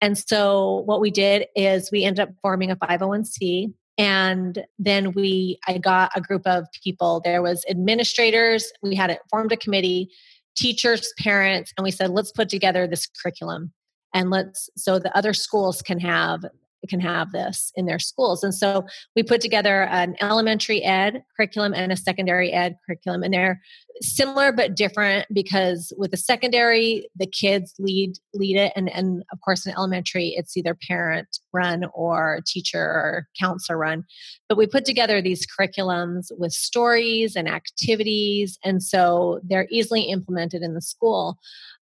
And 0.00 0.18
so 0.18 0.82
what 0.84 1.00
we 1.00 1.10
did 1.10 1.46
is 1.56 1.90
we 1.90 2.04
ended 2.04 2.28
up 2.28 2.34
forming 2.42 2.70
a 2.70 2.76
501c. 2.76 3.72
And 3.96 4.64
then 4.78 5.12
we, 5.12 5.58
I 5.66 5.78
got 5.78 6.12
a 6.14 6.20
group 6.20 6.46
of 6.46 6.66
people. 6.84 7.20
There 7.24 7.42
was 7.42 7.64
administrators. 7.68 8.70
We 8.82 8.94
had 8.94 9.10
it 9.10 9.20
formed 9.30 9.52
a 9.52 9.56
committee, 9.56 10.10
teachers, 10.56 11.12
parents, 11.18 11.72
and 11.76 11.84
we 11.84 11.90
said, 11.90 12.10
let's 12.10 12.30
put 12.30 12.48
together 12.48 12.86
this 12.86 13.06
curriculum 13.06 13.72
and 14.14 14.30
let's 14.30 14.70
so 14.76 14.98
the 14.98 15.14
other 15.16 15.34
schools 15.34 15.82
can 15.82 16.00
have 16.00 16.44
can 16.88 17.00
have 17.00 17.32
this 17.32 17.72
in 17.74 17.86
their 17.86 17.98
schools. 17.98 18.44
And 18.44 18.54
so 18.54 18.86
we 19.16 19.22
put 19.22 19.40
together 19.40 19.84
an 19.84 20.16
elementary 20.20 20.82
ed 20.82 21.22
curriculum 21.36 21.74
and 21.74 21.92
a 21.92 21.96
secondary 21.96 22.52
ed 22.52 22.76
curriculum, 22.86 23.22
and 23.22 23.34
they're 23.34 23.60
similar 24.00 24.52
but 24.52 24.76
different 24.76 25.26
because 25.32 25.92
with 25.96 26.12
the 26.12 26.16
secondary, 26.16 27.08
the 27.16 27.26
kids 27.26 27.74
lead 27.78 28.12
lead 28.34 28.56
it, 28.56 28.72
and 28.76 28.88
and 28.90 29.22
of 29.32 29.40
course 29.44 29.66
in 29.66 29.72
elementary, 29.72 30.34
it's 30.36 30.56
either 30.56 30.76
parent 30.86 31.38
run 31.52 31.84
or 31.94 32.40
teacher 32.46 32.80
or 32.80 33.26
counselor 33.38 33.78
run. 33.78 34.04
But 34.48 34.58
we 34.58 34.66
put 34.66 34.84
together 34.84 35.20
these 35.20 35.46
curriculums 35.46 36.26
with 36.38 36.52
stories 36.52 37.34
and 37.36 37.48
activities, 37.48 38.58
and 38.64 38.82
so 38.82 39.40
they're 39.42 39.68
easily 39.70 40.02
implemented 40.02 40.62
in 40.62 40.74
the 40.74 40.82
school 40.82 41.38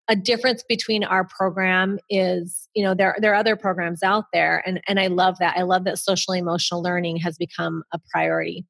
a 0.08 0.16
difference 0.16 0.62
between 0.68 1.02
our 1.02 1.25
program 1.25 1.98
is 2.08 2.68
you 2.75 2.82
know 2.84 2.94
there 2.94 3.16
there 3.20 3.32
are 3.32 3.36
other 3.36 3.56
programs 3.56 4.02
out 4.02 4.25
there 4.32 4.62
and 4.66 4.80
and 4.86 5.00
I 5.00 5.08
love 5.08 5.36
that. 5.40 5.56
I 5.56 5.62
love 5.62 5.84
that 5.84 5.98
social 5.98 6.34
emotional 6.34 6.82
learning 6.82 7.18
has 7.18 7.36
become 7.36 7.82
a 7.92 7.98
priority. 8.10 8.64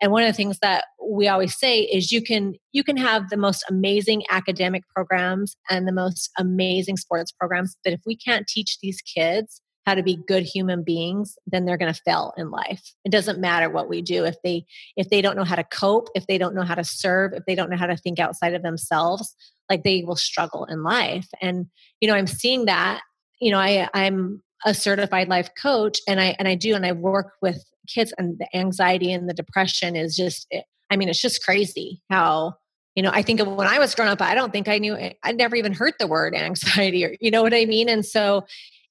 And 0.00 0.10
one 0.10 0.24
of 0.24 0.28
the 0.28 0.36
things 0.36 0.58
that 0.62 0.86
we 1.00 1.28
always 1.28 1.56
say 1.56 1.80
is 1.80 2.10
you 2.10 2.22
can 2.22 2.54
you 2.72 2.82
can 2.82 2.96
have 2.96 3.30
the 3.30 3.36
most 3.36 3.64
amazing 3.68 4.24
academic 4.30 4.82
programs 4.94 5.56
and 5.70 5.86
the 5.86 5.92
most 5.92 6.30
amazing 6.38 6.96
sports 6.96 7.32
programs 7.32 7.76
but 7.84 7.92
if 7.92 8.00
we 8.04 8.16
can't 8.16 8.46
teach 8.46 8.78
these 8.80 9.00
kids 9.00 9.60
how 9.86 9.94
to 9.94 10.02
be 10.02 10.16
good 10.28 10.44
human 10.44 10.82
beings 10.82 11.36
then 11.46 11.64
they're 11.64 11.76
going 11.76 11.92
to 11.92 12.00
fail 12.02 12.32
in 12.36 12.50
life. 12.50 12.92
It 13.04 13.10
doesn't 13.10 13.40
matter 13.40 13.68
what 13.68 13.88
we 13.88 14.00
do. 14.02 14.24
If 14.24 14.36
they 14.44 14.64
if 14.96 15.08
they 15.10 15.22
don't 15.22 15.36
know 15.36 15.44
how 15.44 15.56
to 15.56 15.64
cope 15.64 16.08
if 16.14 16.26
they 16.26 16.38
don't 16.38 16.54
know 16.54 16.62
how 16.62 16.74
to 16.74 16.84
serve 16.84 17.32
if 17.32 17.44
they 17.46 17.54
don't 17.54 17.70
know 17.70 17.76
how 17.76 17.86
to 17.86 17.96
think 17.96 18.18
outside 18.18 18.54
of 18.54 18.62
themselves 18.62 19.34
like 19.70 19.84
they 19.84 20.02
will 20.02 20.16
struggle 20.16 20.64
in 20.66 20.82
life. 20.82 21.28
And 21.40 21.66
you 22.02 22.08
know 22.08 22.14
i'm 22.14 22.26
seeing 22.26 22.66
that 22.66 23.00
you 23.40 23.50
know 23.50 23.58
i 23.58 23.88
i'm 23.94 24.42
a 24.66 24.74
certified 24.74 25.28
life 25.28 25.48
coach 25.60 25.98
and 26.06 26.20
i 26.20 26.36
and 26.38 26.46
i 26.46 26.54
do 26.54 26.74
and 26.74 26.84
i 26.84 26.92
work 26.92 27.32
with 27.40 27.64
kids 27.88 28.12
and 28.18 28.38
the 28.38 28.56
anxiety 28.56 29.12
and 29.12 29.28
the 29.28 29.34
depression 29.34 29.96
is 29.96 30.14
just 30.14 30.46
eh, 30.52 30.60
i 30.90 30.96
mean 30.96 31.08
it's 31.08 31.22
just 31.22 31.42
crazy 31.44 32.02
how 32.10 32.54
you 32.94 33.02
know 33.02 33.10
i 33.12 33.22
think 33.22 33.40
of 33.40 33.48
when 33.48 33.66
i 33.66 33.78
was 33.78 33.94
growing 33.94 34.10
up 34.10 34.20
i 34.20 34.34
don't 34.34 34.52
think 34.52 34.68
i 34.68 34.78
knew 34.78 34.94
i 35.22 35.32
never 35.32 35.56
even 35.56 35.72
heard 35.72 35.94
the 35.98 36.06
word 36.06 36.34
anxiety 36.36 37.04
or 37.04 37.16
you 37.20 37.30
know 37.30 37.42
what 37.42 37.54
i 37.54 37.64
mean? 37.64 37.88
And 37.88 38.04
so 38.04 38.44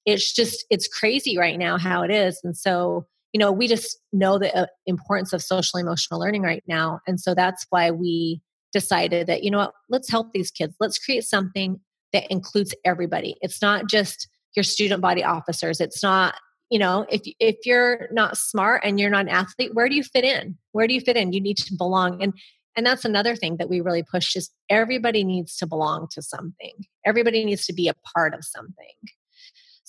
it's 0.04 0.32
just 0.32 0.64
it's 0.70 0.88
crazy 0.88 1.38
right 1.38 1.58
now 1.58 1.78
how 1.78 2.02
it 2.02 2.10
is. 2.10 2.40
And 2.44 2.56
so 2.56 3.06
you 3.32 3.38
know 3.38 3.52
we 3.52 3.68
just 3.68 3.98
know 4.12 4.38
the 4.38 4.54
uh, 4.54 4.66
importance 4.86 5.32
of 5.32 5.42
social 5.42 5.78
emotional 5.78 6.20
learning 6.20 6.42
right 6.42 6.62
now. 6.66 7.00
And 7.06 7.20
so 7.20 7.34
that's 7.34 7.66
why 7.70 7.90
we 7.90 8.40
decided 8.72 9.26
that 9.26 9.42
you 9.42 9.50
know 9.50 9.58
what 9.58 9.72
let's 9.88 10.10
help 10.10 10.32
these 10.32 10.50
kids. 10.50 10.74
Let's 10.80 10.98
create 10.98 11.24
something 11.24 11.80
that 12.12 12.30
includes 12.30 12.74
everybody. 12.84 13.36
It's 13.40 13.62
not 13.62 13.88
just 13.88 14.28
your 14.54 14.64
student 14.64 15.00
body 15.00 15.24
officers. 15.24 15.80
It's 15.80 16.02
not 16.02 16.34
you 16.70 16.78
know 16.78 17.06
if 17.10 17.22
if 17.38 17.56
you're 17.64 18.08
not 18.12 18.36
smart 18.36 18.82
and 18.84 18.98
you're 18.98 19.10
not 19.10 19.26
an 19.26 19.28
athlete 19.28 19.74
where 19.74 19.88
do 19.88 19.94
you 19.94 20.02
fit 20.02 20.24
in? 20.24 20.56
Where 20.72 20.86
do 20.86 20.94
you 20.94 21.00
fit 21.00 21.16
in? 21.16 21.32
You 21.32 21.40
need 21.40 21.58
to 21.58 21.74
belong. 21.76 22.22
And 22.22 22.34
and 22.74 22.86
that's 22.86 23.04
another 23.04 23.36
thing 23.36 23.58
that 23.58 23.68
we 23.68 23.82
really 23.82 24.02
push 24.02 24.34
is 24.34 24.50
everybody 24.70 25.24
needs 25.24 25.56
to 25.56 25.66
belong 25.66 26.08
to 26.12 26.22
something. 26.22 26.72
Everybody 27.04 27.44
needs 27.44 27.66
to 27.66 27.74
be 27.74 27.88
a 27.88 27.94
part 28.16 28.32
of 28.32 28.44
something 28.44 28.94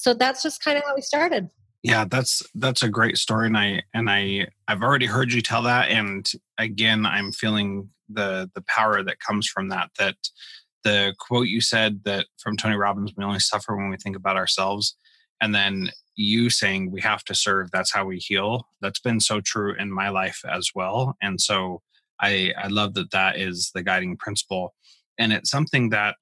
so 0.03 0.13
that's 0.13 0.43
just 0.43 0.61
kind 0.61 0.77
of 0.77 0.83
how 0.83 0.93
we 0.93 1.01
started. 1.01 1.49
Yeah 1.81 2.05
that's 2.05 2.43
that's 2.55 2.83
a 2.83 2.89
great 2.89 3.17
story 3.17 3.47
and 3.47 3.57
i 3.57 3.81
and 3.93 4.09
i 4.09 4.47
i've 4.69 4.81
already 4.81 5.05
heard 5.05 5.33
you 5.33 5.41
tell 5.41 5.61
that 5.63 5.89
and 5.89 6.31
again 6.57 7.05
i'm 7.05 7.33
feeling 7.33 7.89
the 8.07 8.49
the 8.55 8.63
power 8.67 9.03
that 9.03 9.19
comes 9.19 9.47
from 9.47 9.67
that 9.67 9.89
that 9.99 10.15
the 10.85 11.13
quote 11.19 11.47
you 11.47 11.59
said 11.59 12.01
that 12.05 12.27
from 12.37 12.55
tony 12.55 12.77
robbins 12.77 13.11
we 13.17 13.23
only 13.25 13.39
suffer 13.39 13.75
when 13.75 13.89
we 13.89 13.97
think 13.97 14.15
about 14.15 14.37
ourselves 14.37 14.95
and 15.41 15.53
then 15.53 15.89
you 16.15 16.49
saying 16.49 16.89
we 16.89 17.01
have 17.01 17.23
to 17.25 17.35
serve 17.35 17.69
that's 17.71 17.91
how 17.91 18.05
we 18.05 18.17
heal. 18.17 18.67
That's 18.81 18.99
been 18.99 19.19
so 19.19 19.41
true 19.41 19.75
in 19.77 19.91
my 19.91 20.07
life 20.07 20.41
as 20.49 20.69
well 20.73 21.17
and 21.21 21.41
so 21.41 21.81
i 22.21 22.53
i 22.57 22.67
love 22.67 22.93
that 22.93 23.11
that 23.11 23.37
is 23.37 23.71
the 23.75 23.83
guiding 23.83 24.15
principle 24.15 24.73
and 25.19 25.33
it's 25.33 25.51
something 25.51 25.89
that 25.89 26.15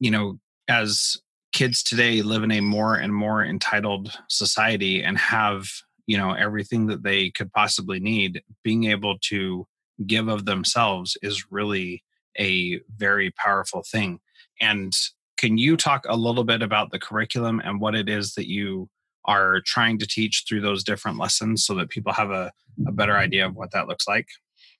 you 0.00 0.10
know 0.10 0.40
as 0.68 1.16
kids 1.52 1.82
today 1.82 2.22
live 2.22 2.42
in 2.42 2.52
a 2.52 2.60
more 2.60 2.96
and 2.96 3.14
more 3.14 3.44
entitled 3.44 4.12
society 4.28 5.02
and 5.02 5.18
have 5.18 5.68
you 6.06 6.16
know 6.16 6.32
everything 6.32 6.86
that 6.86 7.02
they 7.02 7.30
could 7.30 7.52
possibly 7.52 8.00
need 8.00 8.42
being 8.62 8.84
able 8.84 9.18
to 9.18 9.66
give 10.06 10.28
of 10.28 10.44
themselves 10.44 11.16
is 11.22 11.50
really 11.50 12.02
a 12.38 12.80
very 12.96 13.30
powerful 13.32 13.82
thing. 13.82 14.20
And 14.60 14.92
can 15.36 15.58
you 15.58 15.76
talk 15.76 16.04
a 16.08 16.16
little 16.16 16.44
bit 16.44 16.62
about 16.62 16.90
the 16.90 16.98
curriculum 16.98 17.60
and 17.64 17.80
what 17.80 17.94
it 17.94 18.08
is 18.08 18.34
that 18.34 18.48
you 18.48 18.88
are 19.24 19.60
trying 19.66 19.98
to 19.98 20.06
teach 20.06 20.44
through 20.48 20.60
those 20.62 20.84
different 20.84 21.18
lessons 21.18 21.64
so 21.64 21.74
that 21.74 21.90
people 21.90 22.12
have 22.12 22.30
a, 22.30 22.50
a 22.86 22.92
better 22.92 23.16
idea 23.16 23.46
of 23.46 23.54
what 23.54 23.70
that 23.72 23.88
looks 23.88 24.08
like? 24.08 24.26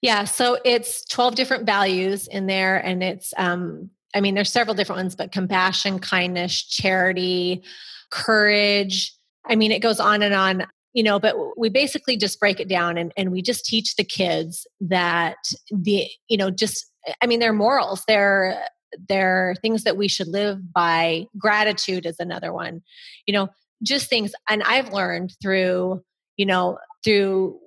Yeah 0.00 0.24
so 0.24 0.58
it's 0.64 1.04
12 1.06 1.34
different 1.34 1.66
values 1.66 2.26
in 2.26 2.46
there 2.46 2.78
and 2.78 3.02
it's 3.02 3.34
um, 3.36 3.90
I 4.14 4.20
mean, 4.20 4.34
there's 4.34 4.52
several 4.52 4.74
different 4.74 4.98
ones, 4.98 5.14
but 5.14 5.32
compassion, 5.32 5.98
kindness, 5.98 6.62
charity, 6.62 7.62
courage. 8.10 9.14
I 9.46 9.56
mean, 9.56 9.72
it 9.72 9.80
goes 9.80 10.00
on 10.00 10.22
and 10.22 10.34
on, 10.34 10.66
you 10.92 11.02
know, 11.02 11.20
but 11.20 11.36
we 11.56 11.68
basically 11.68 12.16
just 12.16 12.40
break 12.40 12.60
it 12.60 12.68
down 12.68 12.98
and, 12.98 13.12
and 13.16 13.30
we 13.30 13.42
just 13.42 13.64
teach 13.64 13.96
the 13.96 14.04
kids 14.04 14.66
that 14.80 15.36
the, 15.70 16.08
you 16.28 16.36
know, 16.36 16.50
just, 16.50 16.86
I 17.22 17.26
mean, 17.26 17.40
they're 17.40 17.52
morals. 17.52 18.02
They're, 18.08 18.62
they're 19.08 19.54
things 19.62 19.84
that 19.84 19.96
we 19.96 20.08
should 20.08 20.28
live 20.28 20.72
by. 20.72 21.26
Gratitude 21.38 22.06
is 22.06 22.16
another 22.18 22.52
one, 22.52 22.82
you 23.26 23.32
know, 23.32 23.48
just 23.82 24.08
things. 24.08 24.32
And 24.48 24.62
I've 24.64 24.92
learned 24.92 25.34
through, 25.40 26.02
you 26.36 26.46
know, 26.46 26.78
through 27.04 27.58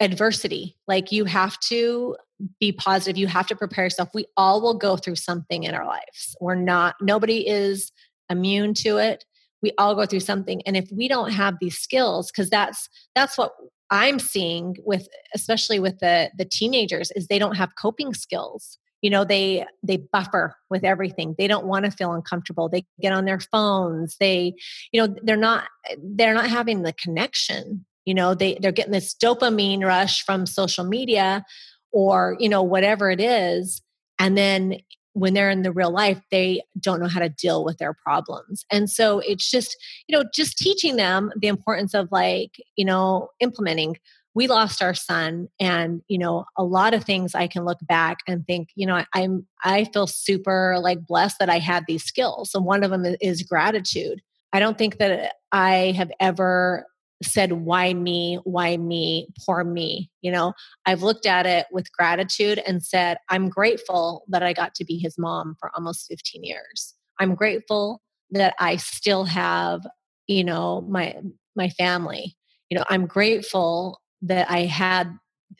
adversity. 0.00 0.76
Like 0.88 1.12
you 1.12 1.24
have 1.24 1.58
to 1.68 2.16
be 2.60 2.72
positive. 2.72 3.18
You 3.18 3.26
have 3.26 3.46
to 3.48 3.56
prepare 3.56 3.84
yourself. 3.84 4.10
We 4.14 4.26
all 4.36 4.60
will 4.60 4.74
go 4.74 4.96
through 4.96 5.16
something 5.16 5.64
in 5.64 5.74
our 5.74 5.86
lives. 5.86 6.36
We're 6.40 6.54
not, 6.54 6.96
nobody 7.00 7.46
is 7.48 7.92
immune 8.30 8.74
to 8.74 8.98
it. 8.98 9.24
We 9.62 9.72
all 9.78 9.94
go 9.94 10.06
through 10.06 10.20
something. 10.20 10.62
And 10.66 10.76
if 10.76 10.88
we 10.90 11.08
don't 11.08 11.32
have 11.32 11.56
these 11.60 11.78
skills, 11.78 12.30
because 12.30 12.50
that's 12.50 12.88
that's 13.14 13.38
what 13.38 13.52
I'm 13.90 14.18
seeing 14.18 14.76
with 14.84 15.06
especially 15.34 15.78
with 15.78 16.00
the 16.00 16.30
the 16.36 16.44
teenagers 16.44 17.12
is 17.12 17.28
they 17.28 17.38
don't 17.38 17.56
have 17.56 17.76
coping 17.80 18.12
skills. 18.12 18.78
You 19.02 19.10
know, 19.10 19.24
they 19.24 19.64
they 19.84 19.98
buffer 19.98 20.56
with 20.68 20.82
everything. 20.82 21.36
They 21.38 21.46
don't 21.46 21.66
want 21.66 21.84
to 21.84 21.92
feel 21.92 22.12
uncomfortable. 22.12 22.68
They 22.68 22.84
get 23.00 23.12
on 23.12 23.24
their 23.24 23.38
phones. 23.38 24.16
They, 24.18 24.54
you 24.90 25.00
know, 25.00 25.14
they're 25.22 25.36
not 25.36 25.68
they're 26.02 26.34
not 26.34 26.50
having 26.50 26.82
the 26.82 26.92
connection 26.94 27.84
you 28.04 28.14
know 28.14 28.34
they 28.34 28.58
they're 28.60 28.72
getting 28.72 28.92
this 28.92 29.14
dopamine 29.14 29.84
rush 29.84 30.24
from 30.24 30.46
social 30.46 30.84
media 30.84 31.44
or 31.92 32.36
you 32.40 32.48
know 32.48 32.62
whatever 32.62 33.10
it 33.10 33.20
is 33.20 33.82
and 34.18 34.36
then 34.36 34.78
when 35.14 35.34
they're 35.34 35.50
in 35.50 35.62
the 35.62 35.72
real 35.72 35.92
life 35.92 36.20
they 36.30 36.62
don't 36.80 37.00
know 37.00 37.08
how 37.08 37.20
to 37.20 37.28
deal 37.28 37.64
with 37.64 37.78
their 37.78 37.92
problems. 37.92 38.64
And 38.70 38.90
so 38.90 39.18
it's 39.20 39.50
just 39.50 39.76
you 40.06 40.16
know 40.16 40.24
just 40.34 40.58
teaching 40.58 40.96
them 40.96 41.30
the 41.36 41.48
importance 41.48 41.94
of 41.94 42.08
like 42.10 42.56
you 42.76 42.84
know 42.84 43.28
implementing 43.40 43.96
we 44.34 44.46
lost 44.46 44.82
our 44.82 44.94
son 44.94 45.48
and 45.60 46.02
you 46.08 46.18
know 46.18 46.44
a 46.56 46.64
lot 46.64 46.94
of 46.94 47.04
things 47.04 47.34
i 47.34 47.46
can 47.46 47.64
look 47.64 47.78
back 47.82 48.18
and 48.26 48.46
think 48.46 48.70
you 48.74 48.86
know 48.86 49.04
i'm 49.14 49.46
i 49.64 49.84
feel 49.84 50.06
super 50.06 50.78
like 50.80 51.06
blessed 51.06 51.38
that 51.38 51.50
i 51.50 51.58
had 51.58 51.84
these 51.86 52.04
skills 52.04 52.52
and 52.54 52.64
one 52.64 52.82
of 52.82 52.90
them 52.90 53.04
is 53.20 53.42
gratitude. 53.42 54.20
I 54.54 54.60
don't 54.60 54.78
think 54.78 54.98
that 54.98 55.34
i 55.52 55.92
have 55.96 56.10
ever 56.20 56.86
said 57.22 57.52
why 57.52 57.94
me? 57.94 58.38
Why 58.44 58.76
me? 58.76 59.28
Poor 59.46 59.64
me 59.64 60.10
you 60.22 60.30
know? 60.30 60.54
I've 60.86 61.02
looked 61.02 61.26
at 61.26 61.46
it 61.46 61.66
with 61.70 61.92
gratitude 61.92 62.62
and 62.66 62.82
said 62.82 63.18
i'm 63.28 63.48
grateful 63.48 64.24
that 64.28 64.42
i 64.42 64.52
got 64.52 64.74
to 64.76 64.84
be 64.84 64.96
his 64.96 65.18
mom 65.18 65.56
for 65.60 65.70
almost 65.74 66.06
15 66.08 66.42
years. 66.44 66.94
I'm 67.20 67.34
grateful 67.34 68.00
that 68.30 68.54
i 68.58 68.76
still 68.76 69.24
have 69.24 69.82
you 70.26 70.44
know 70.44 70.80
my 70.88 71.16
my 71.54 71.68
family. 71.68 72.36
You 72.70 72.78
know 72.78 72.84
i'm 72.88 73.06
grateful 73.06 74.00
that 74.22 74.50
i 74.50 74.60
had 74.60 75.12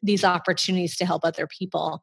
these 0.02 0.25
opportunities 0.25 0.97
to 0.97 1.04
help 1.04 1.25
other 1.25 1.47
people. 1.47 2.02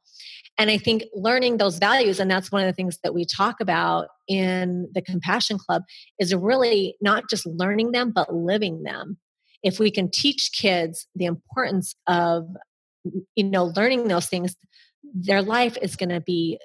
And 0.58 0.70
i 0.70 0.78
think 0.78 1.06
learning 1.14 1.58
those 1.58 1.80
values 1.80 2.20
and 2.20 2.30
that's 2.30 2.52
one 2.52 2.62
of 2.62 2.68
the 2.68 2.74
things 2.74 3.00
that 3.04 3.14
we 3.14 3.26
talk 3.26 3.60
about 3.62 4.08
in 4.28 4.90
the 4.94 5.02
compassion 5.02 5.58
club 5.58 5.84
is 6.20 6.36
really 6.36 6.96
not 7.02 7.30
just 7.30 7.46
learning 7.46 7.92
them 7.94 8.12
but 8.12 8.34
living 8.34 8.84
them 8.84 9.18
if 9.64 9.80
we 9.80 9.92
can 9.92 10.10
teach 10.10 10.52
kids 10.54 11.08
the 11.16 11.26
importance 11.26 11.96
of 12.08 12.48
you 13.36 13.44
know 13.44 13.66
learning 13.76 14.08
those 14.08 14.28
things 14.28 14.56
their 15.14 15.42
life 15.42 15.78
is 15.82 15.96
going 15.96 16.10
to 16.10 16.22
be 16.22 16.60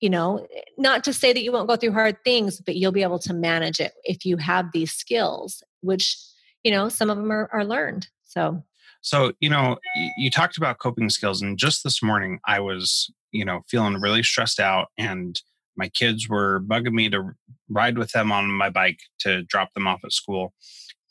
you 0.00 0.10
know 0.10 0.46
eh, 0.54 0.60
not 0.78 1.04
to 1.04 1.12
say 1.12 1.32
that 1.32 1.42
you 1.42 1.52
won't 1.52 1.68
go 1.68 1.76
through 1.76 1.92
hard 1.92 2.16
things 2.24 2.60
but 2.60 2.76
you'll 2.76 2.92
be 2.92 3.02
able 3.02 3.18
to 3.18 3.34
manage 3.34 3.80
it 3.80 3.92
if 4.04 4.24
you 4.24 4.36
have 4.36 4.66
these 4.72 4.92
skills 4.92 5.62
which 5.80 6.16
you 6.64 6.70
know 6.70 6.88
some 6.88 7.10
of 7.10 7.16
them 7.16 7.30
are, 7.30 7.48
are 7.52 7.64
learned 7.64 8.08
so. 8.24 8.62
So 9.02 9.32
you 9.40 9.48
know 9.48 9.78
you 10.18 10.30
talked 10.30 10.58
about 10.58 10.78
coping 10.78 11.08
skills 11.08 11.40
and 11.40 11.58
just 11.58 11.82
this 11.82 12.02
morning 12.02 12.38
i 12.46 12.60
was 12.60 13.10
you 13.32 13.44
know 13.44 13.62
feeling 13.68 13.94
really 13.94 14.22
stressed 14.22 14.60
out 14.60 14.88
and 14.98 15.40
my 15.76 15.88
kids 15.88 16.28
were 16.28 16.60
bugging 16.60 16.92
me 16.92 17.08
to 17.08 17.30
ride 17.70 17.96
with 17.96 18.12
them 18.12 18.30
on 18.30 18.50
my 18.50 18.68
bike 18.68 18.98
to 19.20 19.42
drop 19.44 19.72
them 19.72 19.86
off 19.86 20.04
at 20.04 20.12
school 20.12 20.52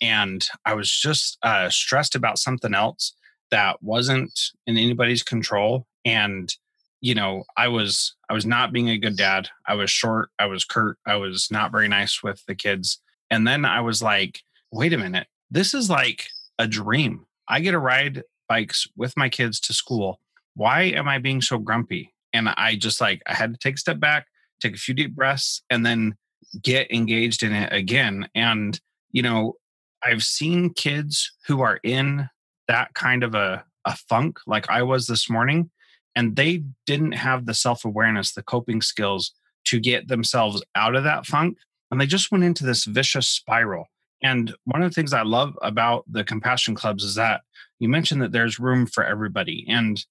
and 0.01 0.45
I 0.65 0.73
was 0.73 0.89
just 0.89 1.37
uh, 1.43 1.69
stressed 1.69 2.15
about 2.15 2.39
something 2.39 2.73
else 2.73 3.13
that 3.51 3.81
wasn't 3.81 4.31
in 4.67 4.77
anybody's 4.77 5.23
control. 5.23 5.85
And 6.05 6.53
you 7.01 7.15
know, 7.15 7.45
I 7.55 7.69
was 7.69 8.15
I 8.29 8.33
was 8.33 8.45
not 8.45 8.73
being 8.73 8.89
a 8.89 8.97
good 8.97 9.15
dad. 9.15 9.49
I 9.67 9.75
was 9.75 9.89
short. 9.89 10.29
I 10.37 10.47
was 10.47 10.65
curt. 10.65 10.97
I 11.05 11.15
was 11.15 11.49
not 11.49 11.71
very 11.71 11.87
nice 11.87 12.21
with 12.21 12.43
the 12.45 12.55
kids. 12.55 12.99
And 13.31 13.47
then 13.47 13.63
I 13.63 13.81
was 13.81 14.01
like, 14.01 14.41
wait 14.71 14.93
a 14.93 14.97
minute, 14.97 15.27
this 15.49 15.73
is 15.73 15.89
like 15.89 16.27
a 16.57 16.67
dream. 16.67 17.25
I 17.47 17.61
get 17.61 17.71
to 17.71 17.79
ride 17.79 18.23
bikes 18.47 18.87
with 18.97 19.15
my 19.15 19.29
kids 19.29 19.59
to 19.61 19.73
school. 19.73 20.19
Why 20.55 20.83
am 20.83 21.07
I 21.07 21.19
being 21.19 21.41
so 21.41 21.57
grumpy? 21.57 22.13
And 22.33 22.49
I 22.49 22.75
just 22.75 22.99
like 22.99 23.21
I 23.27 23.33
had 23.33 23.53
to 23.53 23.59
take 23.59 23.75
a 23.75 23.79
step 23.79 23.99
back, 23.99 24.27
take 24.59 24.75
a 24.75 24.79
few 24.79 24.93
deep 24.93 25.15
breaths, 25.15 25.61
and 25.69 25.85
then 25.85 26.15
get 26.61 26.91
engaged 26.91 27.43
in 27.43 27.53
it 27.53 27.71
again. 27.71 28.27
And 28.35 28.79
you 29.11 29.21
know, 29.21 29.55
I've 30.03 30.23
seen 30.23 30.73
kids 30.73 31.31
who 31.47 31.61
are 31.61 31.79
in 31.83 32.29
that 32.67 32.93
kind 32.93 33.23
of 33.23 33.35
a, 33.35 33.65
a 33.85 33.95
funk 33.95 34.39
like 34.47 34.69
I 34.69 34.83
was 34.83 35.07
this 35.07 35.29
morning, 35.29 35.69
and 36.15 36.35
they 36.35 36.63
didn't 36.85 37.13
have 37.13 37.45
the 37.45 37.53
self 37.53 37.85
awareness, 37.85 38.33
the 38.33 38.43
coping 38.43 38.81
skills 38.81 39.33
to 39.65 39.79
get 39.79 40.07
themselves 40.07 40.63
out 40.75 40.95
of 40.95 41.03
that 41.03 41.25
funk. 41.25 41.57
And 41.91 41.99
they 41.99 42.05
just 42.05 42.31
went 42.31 42.43
into 42.43 42.65
this 42.65 42.85
vicious 42.85 43.27
spiral. 43.27 43.87
And 44.21 44.53
one 44.65 44.81
of 44.81 44.89
the 44.89 44.93
things 44.93 45.13
I 45.13 45.23
love 45.23 45.57
about 45.61 46.05
the 46.11 46.23
compassion 46.23 46.75
clubs 46.75 47.03
is 47.03 47.15
that 47.15 47.41
you 47.79 47.87
mentioned 47.87 48.21
that 48.21 48.31
there's 48.31 48.59
room 48.59 48.85
for 48.85 49.03
everybody. 49.03 49.65
And 49.67 50.03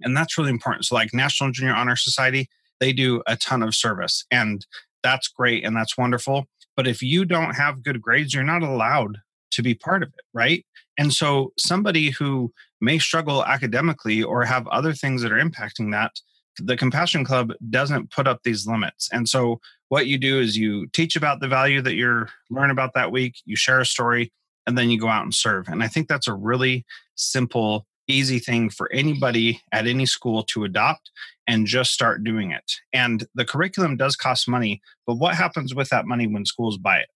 and 0.00 0.16
that's 0.16 0.36
really 0.36 0.50
important. 0.50 0.84
So 0.84 0.96
like 0.96 1.14
National 1.14 1.52
Junior 1.52 1.74
Honor 1.74 1.94
Society, 1.94 2.48
they 2.80 2.92
do 2.92 3.22
a 3.26 3.36
ton 3.36 3.62
of 3.62 3.74
service 3.74 4.24
and 4.30 4.66
that's 5.02 5.28
great 5.28 5.64
and 5.64 5.76
that's 5.76 5.96
wonderful. 5.96 6.46
But 6.76 6.86
if 6.86 7.02
you 7.02 7.24
don't 7.24 7.54
have 7.54 7.82
good 7.82 8.00
grades, 8.00 8.34
you're 8.34 8.44
not 8.44 8.62
allowed 8.62 9.18
to 9.52 9.62
be 9.62 9.74
part 9.74 10.02
of 10.02 10.08
it, 10.08 10.24
right? 10.32 10.64
And 10.98 11.12
so 11.12 11.52
somebody 11.58 12.10
who 12.10 12.52
may 12.80 12.98
struggle 12.98 13.44
academically 13.44 14.22
or 14.22 14.44
have 14.44 14.66
other 14.68 14.92
things 14.92 15.22
that 15.22 15.32
are 15.32 15.42
impacting 15.42 15.92
that, 15.92 16.12
the 16.58 16.76
Compassion 16.76 17.24
Club 17.24 17.52
doesn't 17.70 18.10
put 18.10 18.26
up 18.26 18.40
these 18.44 18.66
limits. 18.66 19.08
And 19.12 19.28
so 19.28 19.60
what 19.88 20.06
you 20.06 20.18
do 20.18 20.40
is 20.40 20.56
you 20.56 20.86
teach 20.88 21.16
about 21.16 21.40
the 21.40 21.48
value 21.48 21.80
that 21.82 21.94
you're 21.94 22.28
learn 22.50 22.70
about 22.70 22.94
that 22.94 23.12
week, 23.12 23.36
you 23.44 23.56
share 23.56 23.80
a 23.80 23.86
story, 23.86 24.32
and 24.66 24.76
then 24.76 24.90
you 24.90 24.98
go 24.98 25.08
out 25.08 25.24
and 25.24 25.34
serve. 25.34 25.68
And 25.68 25.82
I 25.82 25.88
think 25.88 26.08
that's 26.08 26.28
a 26.28 26.34
really 26.34 26.84
simple 27.14 27.86
easy 28.08 28.38
thing 28.38 28.70
for 28.70 28.90
anybody 28.92 29.60
at 29.72 29.86
any 29.86 30.06
school 30.06 30.42
to 30.44 30.64
adopt 30.64 31.10
and 31.46 31.66
just 31.66 31.92
start 31.92 32.24
doing 32.24 32.50
it. 32.50 32.72
And 32.92 33.26
the 33.34 33.44
curriculum 33.44 33.96
does 33.96 34.16
cost 34.16 34.48
money, 34.48 34.80
but 35.06 35.16
what 35.16 35.34
happens 35.34 35.74
with 35.74 35.88
that 35.90 36.06
money 36.06 36.26
when 36.26 36.44
schools 36.44 36.78
buy 36.78 36.98
it? 36.98 37.08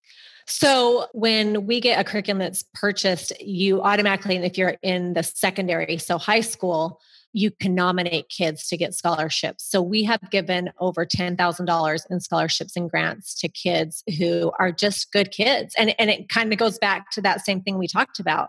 So 0.48 1.06
when 1.12 1.66
we 1.66 1.80
get 1.80 1.98
a 1.98 2.04
curriculum 2.04 2.38
that's 2.38 2.64
purchased, 2.74 3.32
you 3.40 3.82
automatically, 3.82 4.36
and 4.36 4.44
if 4.44 4.56
you're 4.56 4.76
in 4.82 5.14
the 5.14 5.24
secondary, 5.24 5.98
so 5.98 6.18
high 6.18 6.40
school, 6.40 7.00
you 7.32 7.50
can 7.50 7.74
nominate 7.74 8.28
kids 8.30 8.66
to 8.68 8.76
get 8.76 8.94
scholarships. 8.94 9.68
So 9.68 9.82
we 9.82 10.04
have 10.04 10.30
given 10.30 10.70
over 10.78 11.04
$10,000 11.04 12.00
in 12.10 12.20
scholarships 12.20 12.76
and 12.76 12.88
grants 12.88 13.34
to 13.40 13.48
kids 13.48 14.02
who 14.18 14.52
are 14.58 14.72
just 14.72 15.12
good 15.12 15.32
kids. 15.32 15.74
And, 15.76 15.94
and 15.98 16.08
it 16.08 16.28
kind 16.28 16.52
of 16.52 16.58
goes 16.58 16.78
back 16.78 17.10
to 17.10 17.20
that 17.22 17.44
same 17.44 17.60
thing 17.60 17.76
we 17.76 17.88
talked 17.88 18.20
about 18.20 18.48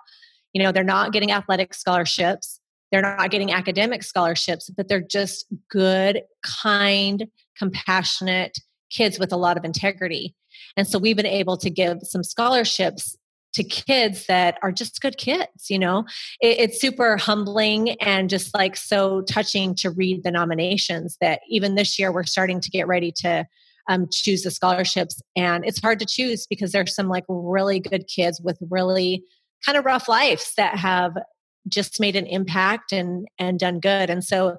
you 0.57 0.63
know 0.63 0.71
they're 0.71 0.83
not 0.83 1.11
getting 1.11 1.31
athletic 1.31 1.73
scholarships 1.73 2.59
they're 2.91 3.01
not 3.01 3.29
getting 3.29 3.51
academic 3.51 4.01
scholarships 4.01 4.69
but 4.75 4.87
they're 4.87 5.01
just 5.01 5.45
good 5.69 6.21
kind 6.43 7.27
compassionate 7.57 8.57
kids 8.89 9.19
with 9.19 9.31
a 9.31 9.37
lot 9.37 9.57
of 9.57 9.65
integrity. 9.65 10.35
And 10.75 10.87
so 10.87 10.99
we've 10.99 11.17
been 11.17 11.25
able 11.25 11.57
to 11.57 11.69
give 11.69 11.99
some 12.03 12.23
scholarships 12.23 13.17
to 13.53 13.63
kids 13.63 14.27
that 14.27 14.57
are 14.61 14.71
just 14.71 15.01
good 15.01 15.17
kids 15.17 15.69
you 15.69 15.79
know? 15.79 16.05
It, 16.41 16.59
it's 16.59 16.81
super 16.81 17.17
humbling 17.17 17.91
and 18.01 18.29
just 18.29 18.53
like 18.53 18.75
so 18.75 19.21
touching 19.21 19.73
to 19.75 19.89
read 19.89 20.23
the 20.23 20.31
nominations 20.31 21.17
that 21.21 21.41
even 21.49 21.75
this 21.75 21.97
year 21.97 22.11
we're 22.11 22.23
starting 22.23 22.59
to 22.61 22.69
get 22.69 22.87
ready 22.87 23.11
to 23.17 23.45
um, 23.89 24.07
choose 24.11 24.43
the 24.43 24.51
scholarships. 24.51 25.21
And 25.35 25.65
it's 25.65 25.81
hard 25.81 25.99
to 25.99 26.05
choose 26.05 26.45
because 26.45 26.71
there's 26.71 26.93
some 26.93 27.07
like 27.07 27.23
really 27.29 27.79
good 27.79 28.07
kids 28.07 28.41
with 28.41 28.57
really 28.69 29.23
kind 29.67 29.77
of 29.77 29.86
rough 29.86 30.07
lives 30.07 30.53
that 30.55 30.77
have 30.77 31.17
just 31.67 32.00
made 32.00 32.15
an 32.15 32.25
impact 32.25 32.93
and 32.93 33.27
and 33.38 33.59
done 33.59 33.79
good. 33.79 34.09
And 34.09 34.24
so 34.24 34.57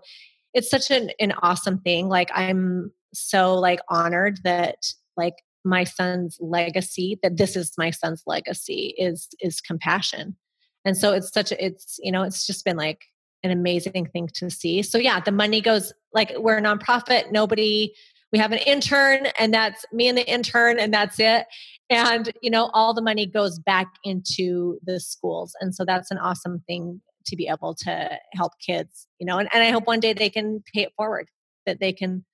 it's 0.53 0.71
such 0.71 0.91
an, 0.91 1.11
an 1.19 1.33
awesome 1.43 1.79
thing. 1.79 2.09
Like 2.09 2.31
i'm 2.35 2.93
so 3.15 3.55
like 3.55 3.81
honored 3.89 4.39
that 4.45 4.77
like 5.17 5.35
my 5.65 5.85
son's 5.85 6.37
legacy 6.41 7.19
that 7.23 7.39
this 7.39 7.57
is 7.57 7.73
my 7.79 7.91
son's 7.91 8.23
legacy 8.27 8.95
is 8.99 9.29
is 9.41 9.61
compassion. 9.61 10.37
And 10.85 10.97
so 10.97 11.13
it's 11.13 11.33
such 11.33 11.53
a 11.53 11.65
it's 11.65 11.99
you 12.03 12.13
know 12.13 12.23
it's 12.23 12.47
just 12.47 12.65
been 12.65 12.77
like 12.77 13.03
an 13.43 13.51
amazing 13.51 14.07
thing 14.13 14.29
to 14.35 14.51
see. 14.51 14.83
So 14.83 14.99
yeah 14.99 15.21
the 15.21 15.33
money 15.33 15.61
goes 15.61 15.93
like 16.13 16.35
we're 16.37 16.59
a 16.59 16.63
nonprofit. 16.63 17.33
Nobody 17.33 17.95
we 18.33 18.39
have 18.39 18.53
an 18.53 18.59
intern 18.59 19.29
and 19.39 19.55
that's 19.55 19.85
me 19.93 20.09
and 20.09 20.19
the 20.19 20.31
intern 20.31 20.79
and 20.79 20.93
that's 20.93 21.19
it. 21.19 21.47
And 21.91 22.31
you 22.43 22.51
know 22.51 22.71
all 22.75 22.95
the 22.95 23.03
money 23.03 23.27
goes 23.27 23.59
back 23.59 23.89
into 24.05 24.79
the 24.85 25.01
schools. 25.01 25.55
And 25.61 25.75
so 25.75 25.85
that's 25.85 26.11
an 26.11 26.19
awesome 26.19 26.63
thing 26.67 27.01
to 27.27 27.37
be 27.37 27.49
able 27.49 27.75
to 27.75 28.19
help 28.33 28.53
kids 28.67 29.07
you 29.19 29.27
know 29.27 29.37
and, 29.37 29.51
and 29.53 29.63
i 29.63 29.71
hope 29.71 29.87
one 29.87 30.01
day 30.01 30.15
they 30.15 30.31
can 30.31 30.63
pay 30.73 30.85
it 30.85 30.93
forward 30.97 31.29
that 31.67 31.79
they 31.79 31.93
can 31.93 32.25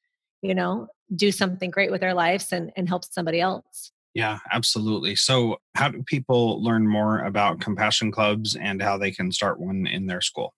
you 0.41 0.55
know 0.55 0.87
do 1.15 1.31
something 1.33 1.71
great 1.71 1.91
with 1.91 2.01
their 2.01 2.15
lives 2.15 2.51
and, 2.53 2.73
and 2.77 2.89
help 2.89 3.05
somebody 3.05 3.41
else. 3.41 3.91
Yeah 4.15 4.39
absolutely. 4.53 5.17
So 5.17 5.57
how 5.75 5.89
do 5.89 6.05
people 6.05 6.63
learn 6.63 6.89
more 6.89 7.19
about 7.21 7.61
compassion 7.61 8.13
clubs 8.13 8.57
and 8.57 8.81
how 8.81 8.97
they 8.97 9.11
can 9.11 9.31
start 9.33 9.61
one 9.61 9.87
in 9.87 10.07
their 10.07 10.21
school? 10.21 10.55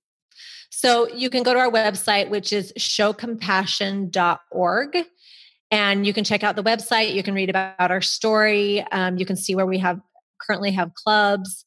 So 0.71 1.09
you 1.09 1.31
can 1.31 1.43
go 1.43 1.55
to 1.55 1.59
our 1.59 1.71
website 1.71 2.29
which 2.29 2.53
is 2.53 2.71
showcompassion.org 2.79 4.97
and 5.71 6.07
you 6.07 6.13
can 6.13 6.25
check 6.25 6.43
out 6.43 6.57
the 6.57 6.63
website. 6.63 7.15
You 7.15 7.23
can 7.23 7.35
read 7.35 7.51
about 7.51 7.91
our 7.91 8.03
story. 8.03 8.83
Um, 8.93 9.17
you 9.17 9.27
can 9.27 9.37
see 9.37 9.55
where 9.55 9.67
we 9.67 9.79
have 9.79 10.01
currently 10.41 10.71
have 10.73 10.95
clubs. 10.95 11.65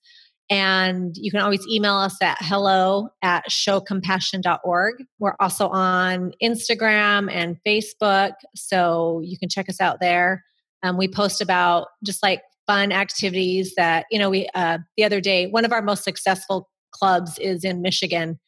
And 0.50 1.16
you 1.16 1.30
can 1.30 1.42
always 1.42 1.66
email 1.68 1.96
us 1.96 2.18
at 2.22 2.38
hello 2.42 3.10
at 3.22 3.44
showcompassion.org 3.50 4.96
we're 5.20 5.36
also 5.40 5.68
on 5.68 6.34
instagram 6.42 7.32
and 7.32 7.58
facebook 7.68 8.32
so 8.56 9.22
you 9.24 9.38
can 9.38 9.48
check 9.48 9.70
us 9.70 9.80
out 9.80 10.00
there. 10.00 10.44
Um, 10.82 10.98
we 10.98 11.08
post 11.08 11.42
about 11.42 11.88
just 12.04 12.24
like 12.24 12.42
fun 12.66 12.92
activities 12.92 13.74
that 13.76 14.06
you 14.10 14.18
know 14.18 14.30
we 14.30 14.50
uh, 14.56 14.80
the 14.98 15.04
other 15.04 15.22
day 15.22 15.48
one 15.48 15.66
of 15.66 15.72
our 15.72 15.84
most 15.84 16.04
successful 16.04 16.68
clubs 16.92 17.38
is 17.38 17.64
in 17.64 17.82
michigan. 17.82 18.40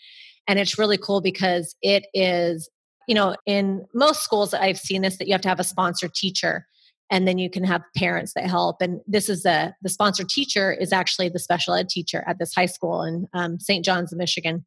And 0.48 0.58
it's 0.58 0.80
really 0.80 0.98
cool 0.98 1.22
because 1.22 1.76
it 1.84 2.08
is 2.16 2.68
you 3.08 3.16
know, 3.16 3.36
in 3.46 3.86
most 3.94 4.24
schools 4.24 4.54
I've 4.54 4.78
seen 4.78 5.02
this 5.02 5.18
that 5.18 5.28
you 5.28 5.34
have 5.34 5.42
to 5.42 5.50
have 5.50 5.60
a 5.60 5.66
sponsor 5.66 6.08
teacher 6.08 6.68
and 7.12 7.28
then 7.28 7.38
you 7.38 7.50
can 7.50 7.66
have 7.66 7.84
parents 7.96 8.34
that 8.34 8.50
help. 8.50 8.82
And 8.82 9.02
this 9.06 9.30
is 9.30 9.44
the 9.44 9.76
the 9.82 9.90
sponsor 9.90 10.24
teacher 10.24 10.72
is 10.72 10.94
actually 10.94 11.30
the 11.30 11.40
special 11.40 11.76
ed 11.76 11.90
teacher 11.90 12.24
at 12.26 12.40
this 12.40 12.56
high 12.56 12.66
school 12.66 13.04
in 13.04 13.28
um, 13.34 13.60
St. 13.60 13.86
John's, 13.86 14.16
Michigan, 14.16 14.66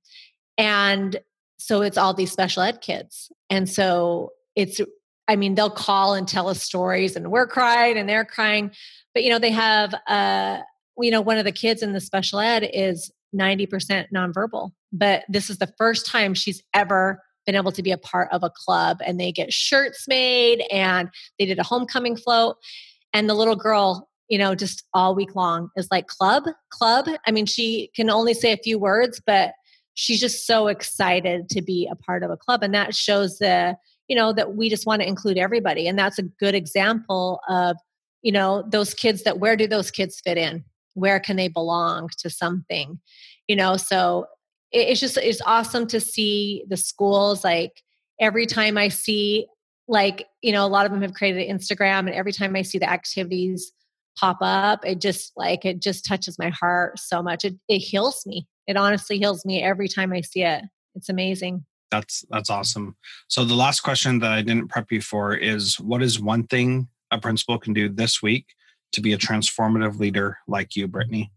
and 0.59 1.17
so 1.59 1.81
it's 1.81 1.97
all 1.97 2.15
these 2.15 2.31
special 2.31 2.63
ed 2.63 2.81
kids, 2.83 3.33
and 3.51 3.69
so 3.69 4.31
it's. 4.55 4.81
I 5.27 5.37
mean, 5.37 5.55
they'll 5.55 5.71
call 5.71 6.13
and 6.13 6.29
tell 6.29 6.51
us 6.51 6.63
stories, 6.63 7.17
and 7.17 7.31
we're 7.31 7.47
crying 7.47 7.97
and 7.97 8.07
they're 8.07 8.27
crying, 8.27 8.71
but 9.15 9.25
you 9.25 9.31
know, 9.31 9.39
they 9.39 9.51
have. 9.51 9.95
Uh, 10.07 10.61
you 11.01 11.11
know, 11.11 11.23
one 11.23 11.39
of 11.39 11.45
the 11.45 11.51
kids 11.51 11.83
in 11.83 11.93
the 11.93 12.01
special 12.01 12.39
ed 12.39 12.69
is 12.73 13.11
ninety 13.33 13.67
percent 13.67 14.13
nonverbal, 14.15 14.71
but 14.93 15.25
this 15.29 15.49
is 15.49 15.59
the 15.59 15.73
first 15.79 16.07
time 16.07 16.35
she's 16.35 16.63
ever 16.75 17.21
been 17.47 17.55
able 17.55 17.73
to 17.73 17.83
be 17.83 17.91
a 17.91 17.99
part 17.99 18.29
of 18.33 18.43
a 18.43 18.51
club 18.51 18.99
and 19.05 19.21
they 19.21 19.33
get 19.33 19.53
shirts 19.53 20.07
made 20.09 20.65
and 20.71 21.09
they 21.39 21.47
did 21.47 21.59
a 21.59 21.63
homecoming 21.63 22.17
float. 22.17 22.57
And 23.13 23.29
the 23.29 23.35
little 23.35 23.57
girl 23.57 24.09
you 24.29 24.39
know 24.39 24.55
just 24.55 24.85
all 24.95 25.15
week 25.15 25.35
long 25.35 25.71
is 25.77 25.89
like 25.91 26.07
club? 26.07 26.45
Club? 26.71 27.07
I 27.27 27.31
mean 27.31 27.47
she 27.47 27.91
can 27.95 28.11
only 28.11 28.35
say 28.35 28.53
a 28.53 28.57
few 28.57 28.79
words 28.79 29.21
but 29.25 29.53
she's 29.95 30.21
just 30.21 30.47
so 30.47 30.67
excited 30.67 31.49
to 31.51 31.63
be 31.63 31.89
a 31.91 31.95
part 31.95 32.23
of 32.23 32.31
a 32.31 32.37
club 32.37 32.63
and 32.63 32.75
that 32.75 32.95
shows 32.95 33.39
the 33.39 33.77
you 34.09 34.17
know 34.17 34.33
that 34.33 34.55
we 34.57 34.69
just 34.69 34.87
want 34.87 35.03
to 35.03 35.09
include 35.09 35.39
everybody 35.39 35.87
and 35.87 35.99
that's 35.99 36.19
a 36.19 36.23
good 36.23 36.55
example 36.55 37.41
of 37.49 37.77
you 38.23 38.33
know 38.33 38.65
those 38.69 38.95
kids 38.95 39.23
that 39.23 39.39
where 39.39 39.57
do 39.57 39.67
those 39.67 39.91
kids 39.91 40.21
fit 40.21 40.39
in? 40.39 40.65
Where 40.95 41.21
can 41.21 41.37
they 41.37 41.49
belong 41.49 42.09
to 42.19 42.31
something? 42.31 42.99
You 43.47 43.57
know 43.57 43.77
so 43.77 44.27
it's 44.75 45.01
just 45.01 45.17
it's 45.17 45.41
awesome 45.47 45.87
to 45.87 46.01
see 46.01 46.65
the 46.69 46.77
schools 46.77 47.45
like 47.45 47.83
every 48.21 48.47
time 48.47 48.77
i 48.77 48.89
see 48.89 49.47
like 49.87 50.27
you 50.43 50.53
know 50.53 50.67
a 50.67 50.69
lot 50.69 50.85
of 50.87 50.93
them 50.93 51.03
have 51.03 51.15
created 51.15 51.49
instagram 51.49 52.01
and 52.01 52.11
every 52.11 52.33
time 52.33 52.57
i 52.57 52.63
see 52.63 52.79
the 52.79 52.91
activities 52.91 53.73
pop 54.19 54.39
up 54.41 54.85
it 54.87 55.01
just 55.01 55.33
like 55.37 55.65
it 55.65 55.81
just 55.81 56.05
touches 56.05 56.39
my 56.39 56.51
heart 56.51 56.99
so 56.99 57.23
much. 57.23 57.45
It, 57.45 57.57
it 57.69 57.79
heals 57.79 58.25
me. 58.27 58.47
It 58.67 58.77
honestly 58.77 59.19
heals 59.19 59.45
me 59.45 59.63
every 59.63 59.89
time 59.89 60.13
i 60.13 60.21
see 60.21 60.43
it. 60.43 60.63
It's 60.95 61.09
amazing. 61.09 61.65
That's 61.91 62.25
that's 62.31 62.51
awesome. 62.51 62.97
So 63.29 63.45
the 63.45 63.55
last 63.55 63.81
question 63.81 64.19
that 64.21 64.33
i 64.33 64.43
didn't 64.43 64.69
prep 64.69 64.91
you 64.93 65.01
for 65.01 65.35
is 65.35 65.81
what 65.81 66.03
is 66.03 66.21
one 66.21 66.45
thing 66.47 66.89
a 67.11 67.19
principal 67.19 67.59
can 67.59 67.73
do 67.73 67.89
this 67.89 68.23
week 68.23 68.47
to 68.93 69.01
be 69.01 69.13
a 69.13 69.19
transformative 69.19 69.99
leader 69.99 70.39
like 70.47 70.77
you, 70.77 70.87
Brittni? 70.89 71.31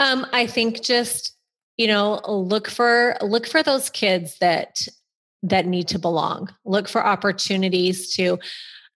Um, 0.00 0.26
I 0.32 0.46
think 0.46 0.82
just 0.82 1.36
you 1.78 1.86
know 1.86 2.20
look 2.26 2.68
for 2.68 3.16
look 3.22 3.46
for 3.46 3.62
those 3.62 3.88
kids 3.88 4.36
that 4.40 4.80
that 5.42 5.66
need 5.66 5.88
to 5.88 5.98
belong. 5.98 6.48
Look 6.66 6.88
for 6.88 7.04
opportunities 7.04 8.14
to. 8.16 8.38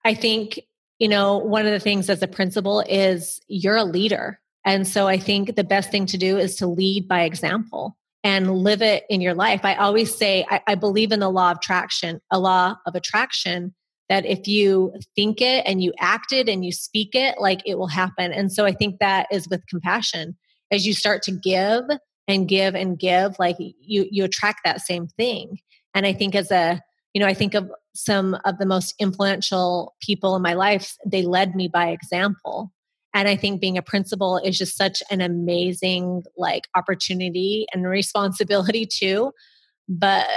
I 0.05 0.13
think 0.13 0.59
you 0.99 1.07
know 1.07 1.37
one 1.37 1.65
of 1.65 1.71
the 1.71 1.79
things 1.79 2.09
as 2.09 2.21
a 2.21 2.27
principal 2.27 2.81
is 2.81 3.39
you're 3.47 3.77
a 3.77 3.85
leader, 3.85 4.39
and 4.63 4.87
so 4.87 5.07
I 5.07 5.17
think 5.17 5.55
the 5.55 5.63
best 5.63 5.89
thing 5.89 6.05
to 6.07 6.17
do 6.17 6.37
is 6.37 6.57
to 6.57 6.67
lead 6.67 7.07
by 7.07 7.21
example 7.21 7.97
and 8.23 8.51
live 8.57 8.81
it 8.81 9.03
in 9.09 9.21
your 9.21 9.33
life. 9.33 9.61
I 9.63 9.75
always 9.75 10.15
say 10.15 10.45
I, 10.49 10.61
I 10.67 10.75
believe 10.75 11.11
in 11.11 11.19
the 11.19 11.29
law 11.29 11.51
of 11.51 11.57
attraction, 11.57 12.21
a 12.31 12.39
law 12.39 12.75
of 12.85 12.95
attraction 12.95 13.73
that 14.09 14.25
if 14.25 14.47
you 14.47 14.93
think 15.15 15.41
it 15.41 15.63
and 15.65 15.81
you 15.81 15.93
act 15.99 16.31
it 16.31 16.49
and 16.49 16.63
you 16.63 16.71
speak 16.71 17.15
it, 17.15 17.39
like 17.39 17.61
it 17.65 17.77
will 17.77 17.87
happen. 17.87 18.31
And 18.31 18.51
so 18.51 18.65
I 18.65 18.73
think 18.73 18.99
that 18.99 19.27
is 19.31 19.47
with 19.49 19.65
compassion. 19.67 20.37
As 20.71 20.87
you 20.87 20.93
start 20.93 21.21
to 21.23 21.31
give 21.31 21.83
and 22.27 22.47
give 22.47 22.75
and 22.75 22.97
give, 22.97 23.37
like 23.39 23.57
you 23.59 24.07
you 24.09 24.23
attract 24.23 24.61
that 24.65 24.81
same 24.81 25.07
thing. 25.07 25.59
And 25.93 26.05
I 26.05 26.13
think 26.13 26.35
as 26.35 26.51
a, 26.51 26.81
you 27.13 27.19
know, 27.19 27.27
I 27.27 27.33
think 27.33 27.53
of 27.53 27.69
some 27.93 28.37
of 28.45 28.57
the 28.57 28.65
most 28.65 28.95
influential 28.99 29.95
people 30.01 30.35
in 30.35 30.41
my 30.41 30.53
life, 30.53 30.97
they 31.05 31.23
led 31.23 31.55
me 31.55 31.67
by 31.67 31.89
example. 31.89 32.71
And 33.13 33.27
I 33.27 33.35
think 33.35 33.61
being 33.61 33.77
a 33.77 33.83
principal 33.83 34.37
is 34.37 34.57
just 34.57 34.75
such 34.75 35.03
an 35.11 35.21
amazing 35.21 36.23
like 36.35 36.67
opportunity 36.75 37.67
and 37.73 37.87
responsibility 37.87 38.85
too. 38.85 39.31
But 39.87 40.27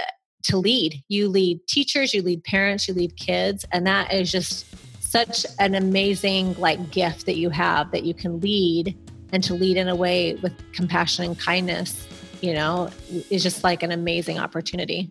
to 0.46 0.56
lead. 0.56 1.02
You 1.08 1.28
lead 1.28 1.66
teachers, 1.68 2.14
you 2.14 2.22
lead 2.22 2.44
parents, 2.44 2.88
you 2.88 2.94
lead 2.94 3.16
kids, 3.16 3.64
and 3.72 3.86
that 3.86 4.12
is 4.12 4.30
just 4.30 4.66
such 5.02 5.46
an 5.58 5.74
amazing 5.74 6.54
like 6.58 6.90
gift 6.90 7.26
that 7.26 7.36
you 7.36 7.50
have 7.50 7.90
that 7.92 8.04
you 8.04 8.14
can 8.14 8.40
lead 8.40 8.96
and 9.32 9.42
to 9.44 9.54
lead 9.54 9.76
in 9.76 9.88
a 9.88 9.96
way 9.96 10.34
with 10.36 10.52
compassion 10.72 11.24
and 11.24 11.38
kindness, 11.38 12.06
you 12.40 12.54
know, 12.54 12.90
is 13.30 13.42
just 13.42 13.64
like 13.64 13.82
an 13.82 13.92
amazing 13.92 14.38
opportunity. 14.38 15.10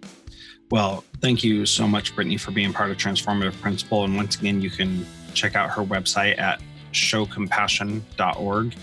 Well, 0.72 1.04
thank 1.22 1.44
you 1.44 1.66
so 1.66 1.88
much, 1.88 2.16
Brittni, 2.16 2.40
for 2.40 2.52
being 2.52 2.74
part 2.74 2.90
of 2.90 2.98
Transformative 2.98 3.60
Principal. 3.62 4.04
And 4.04 4.16
once 4.16 4.36
again, 4.36 4.62
you 4.62 4.70
can 4.70 5.06
check 5.34 5.56
out 5.56 5.70
her 5.70 5.84
website 5.84 6.40
at 6.40 6.62
showcompassion.org. 6.92 8.76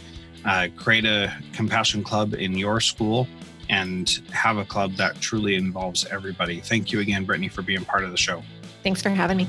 Uh, 0.44 0.68
create 0.76 1.04
a 1.04 1.32
compassion 1.52 2.02
club 2.02 2.34
in 2.34 2.52
your 2.56 2.80
school 2.80 3.26
and 3.68 4.20
have 4.32 4.58
a 4.58 4.64
club 4.64 4.94
that 4.96 5.20
truly 5.20 5.54
involves 5.54 6.04
everybody. 6.06 6.60
Thank 6.60 6.92
you 6.92 7.00
again, 7.00 7.26
Brittni, 7.26 7.50
for 7.50 7.62
being 7.62 7.84
part 7.84 8.04
of 8.04 8.10
the 8.10 8.16
show. 8.16 8.42
Thanks 8.82 9.02
for 9.02 9.10
having 9.10 9.36
me. 9.36 9.48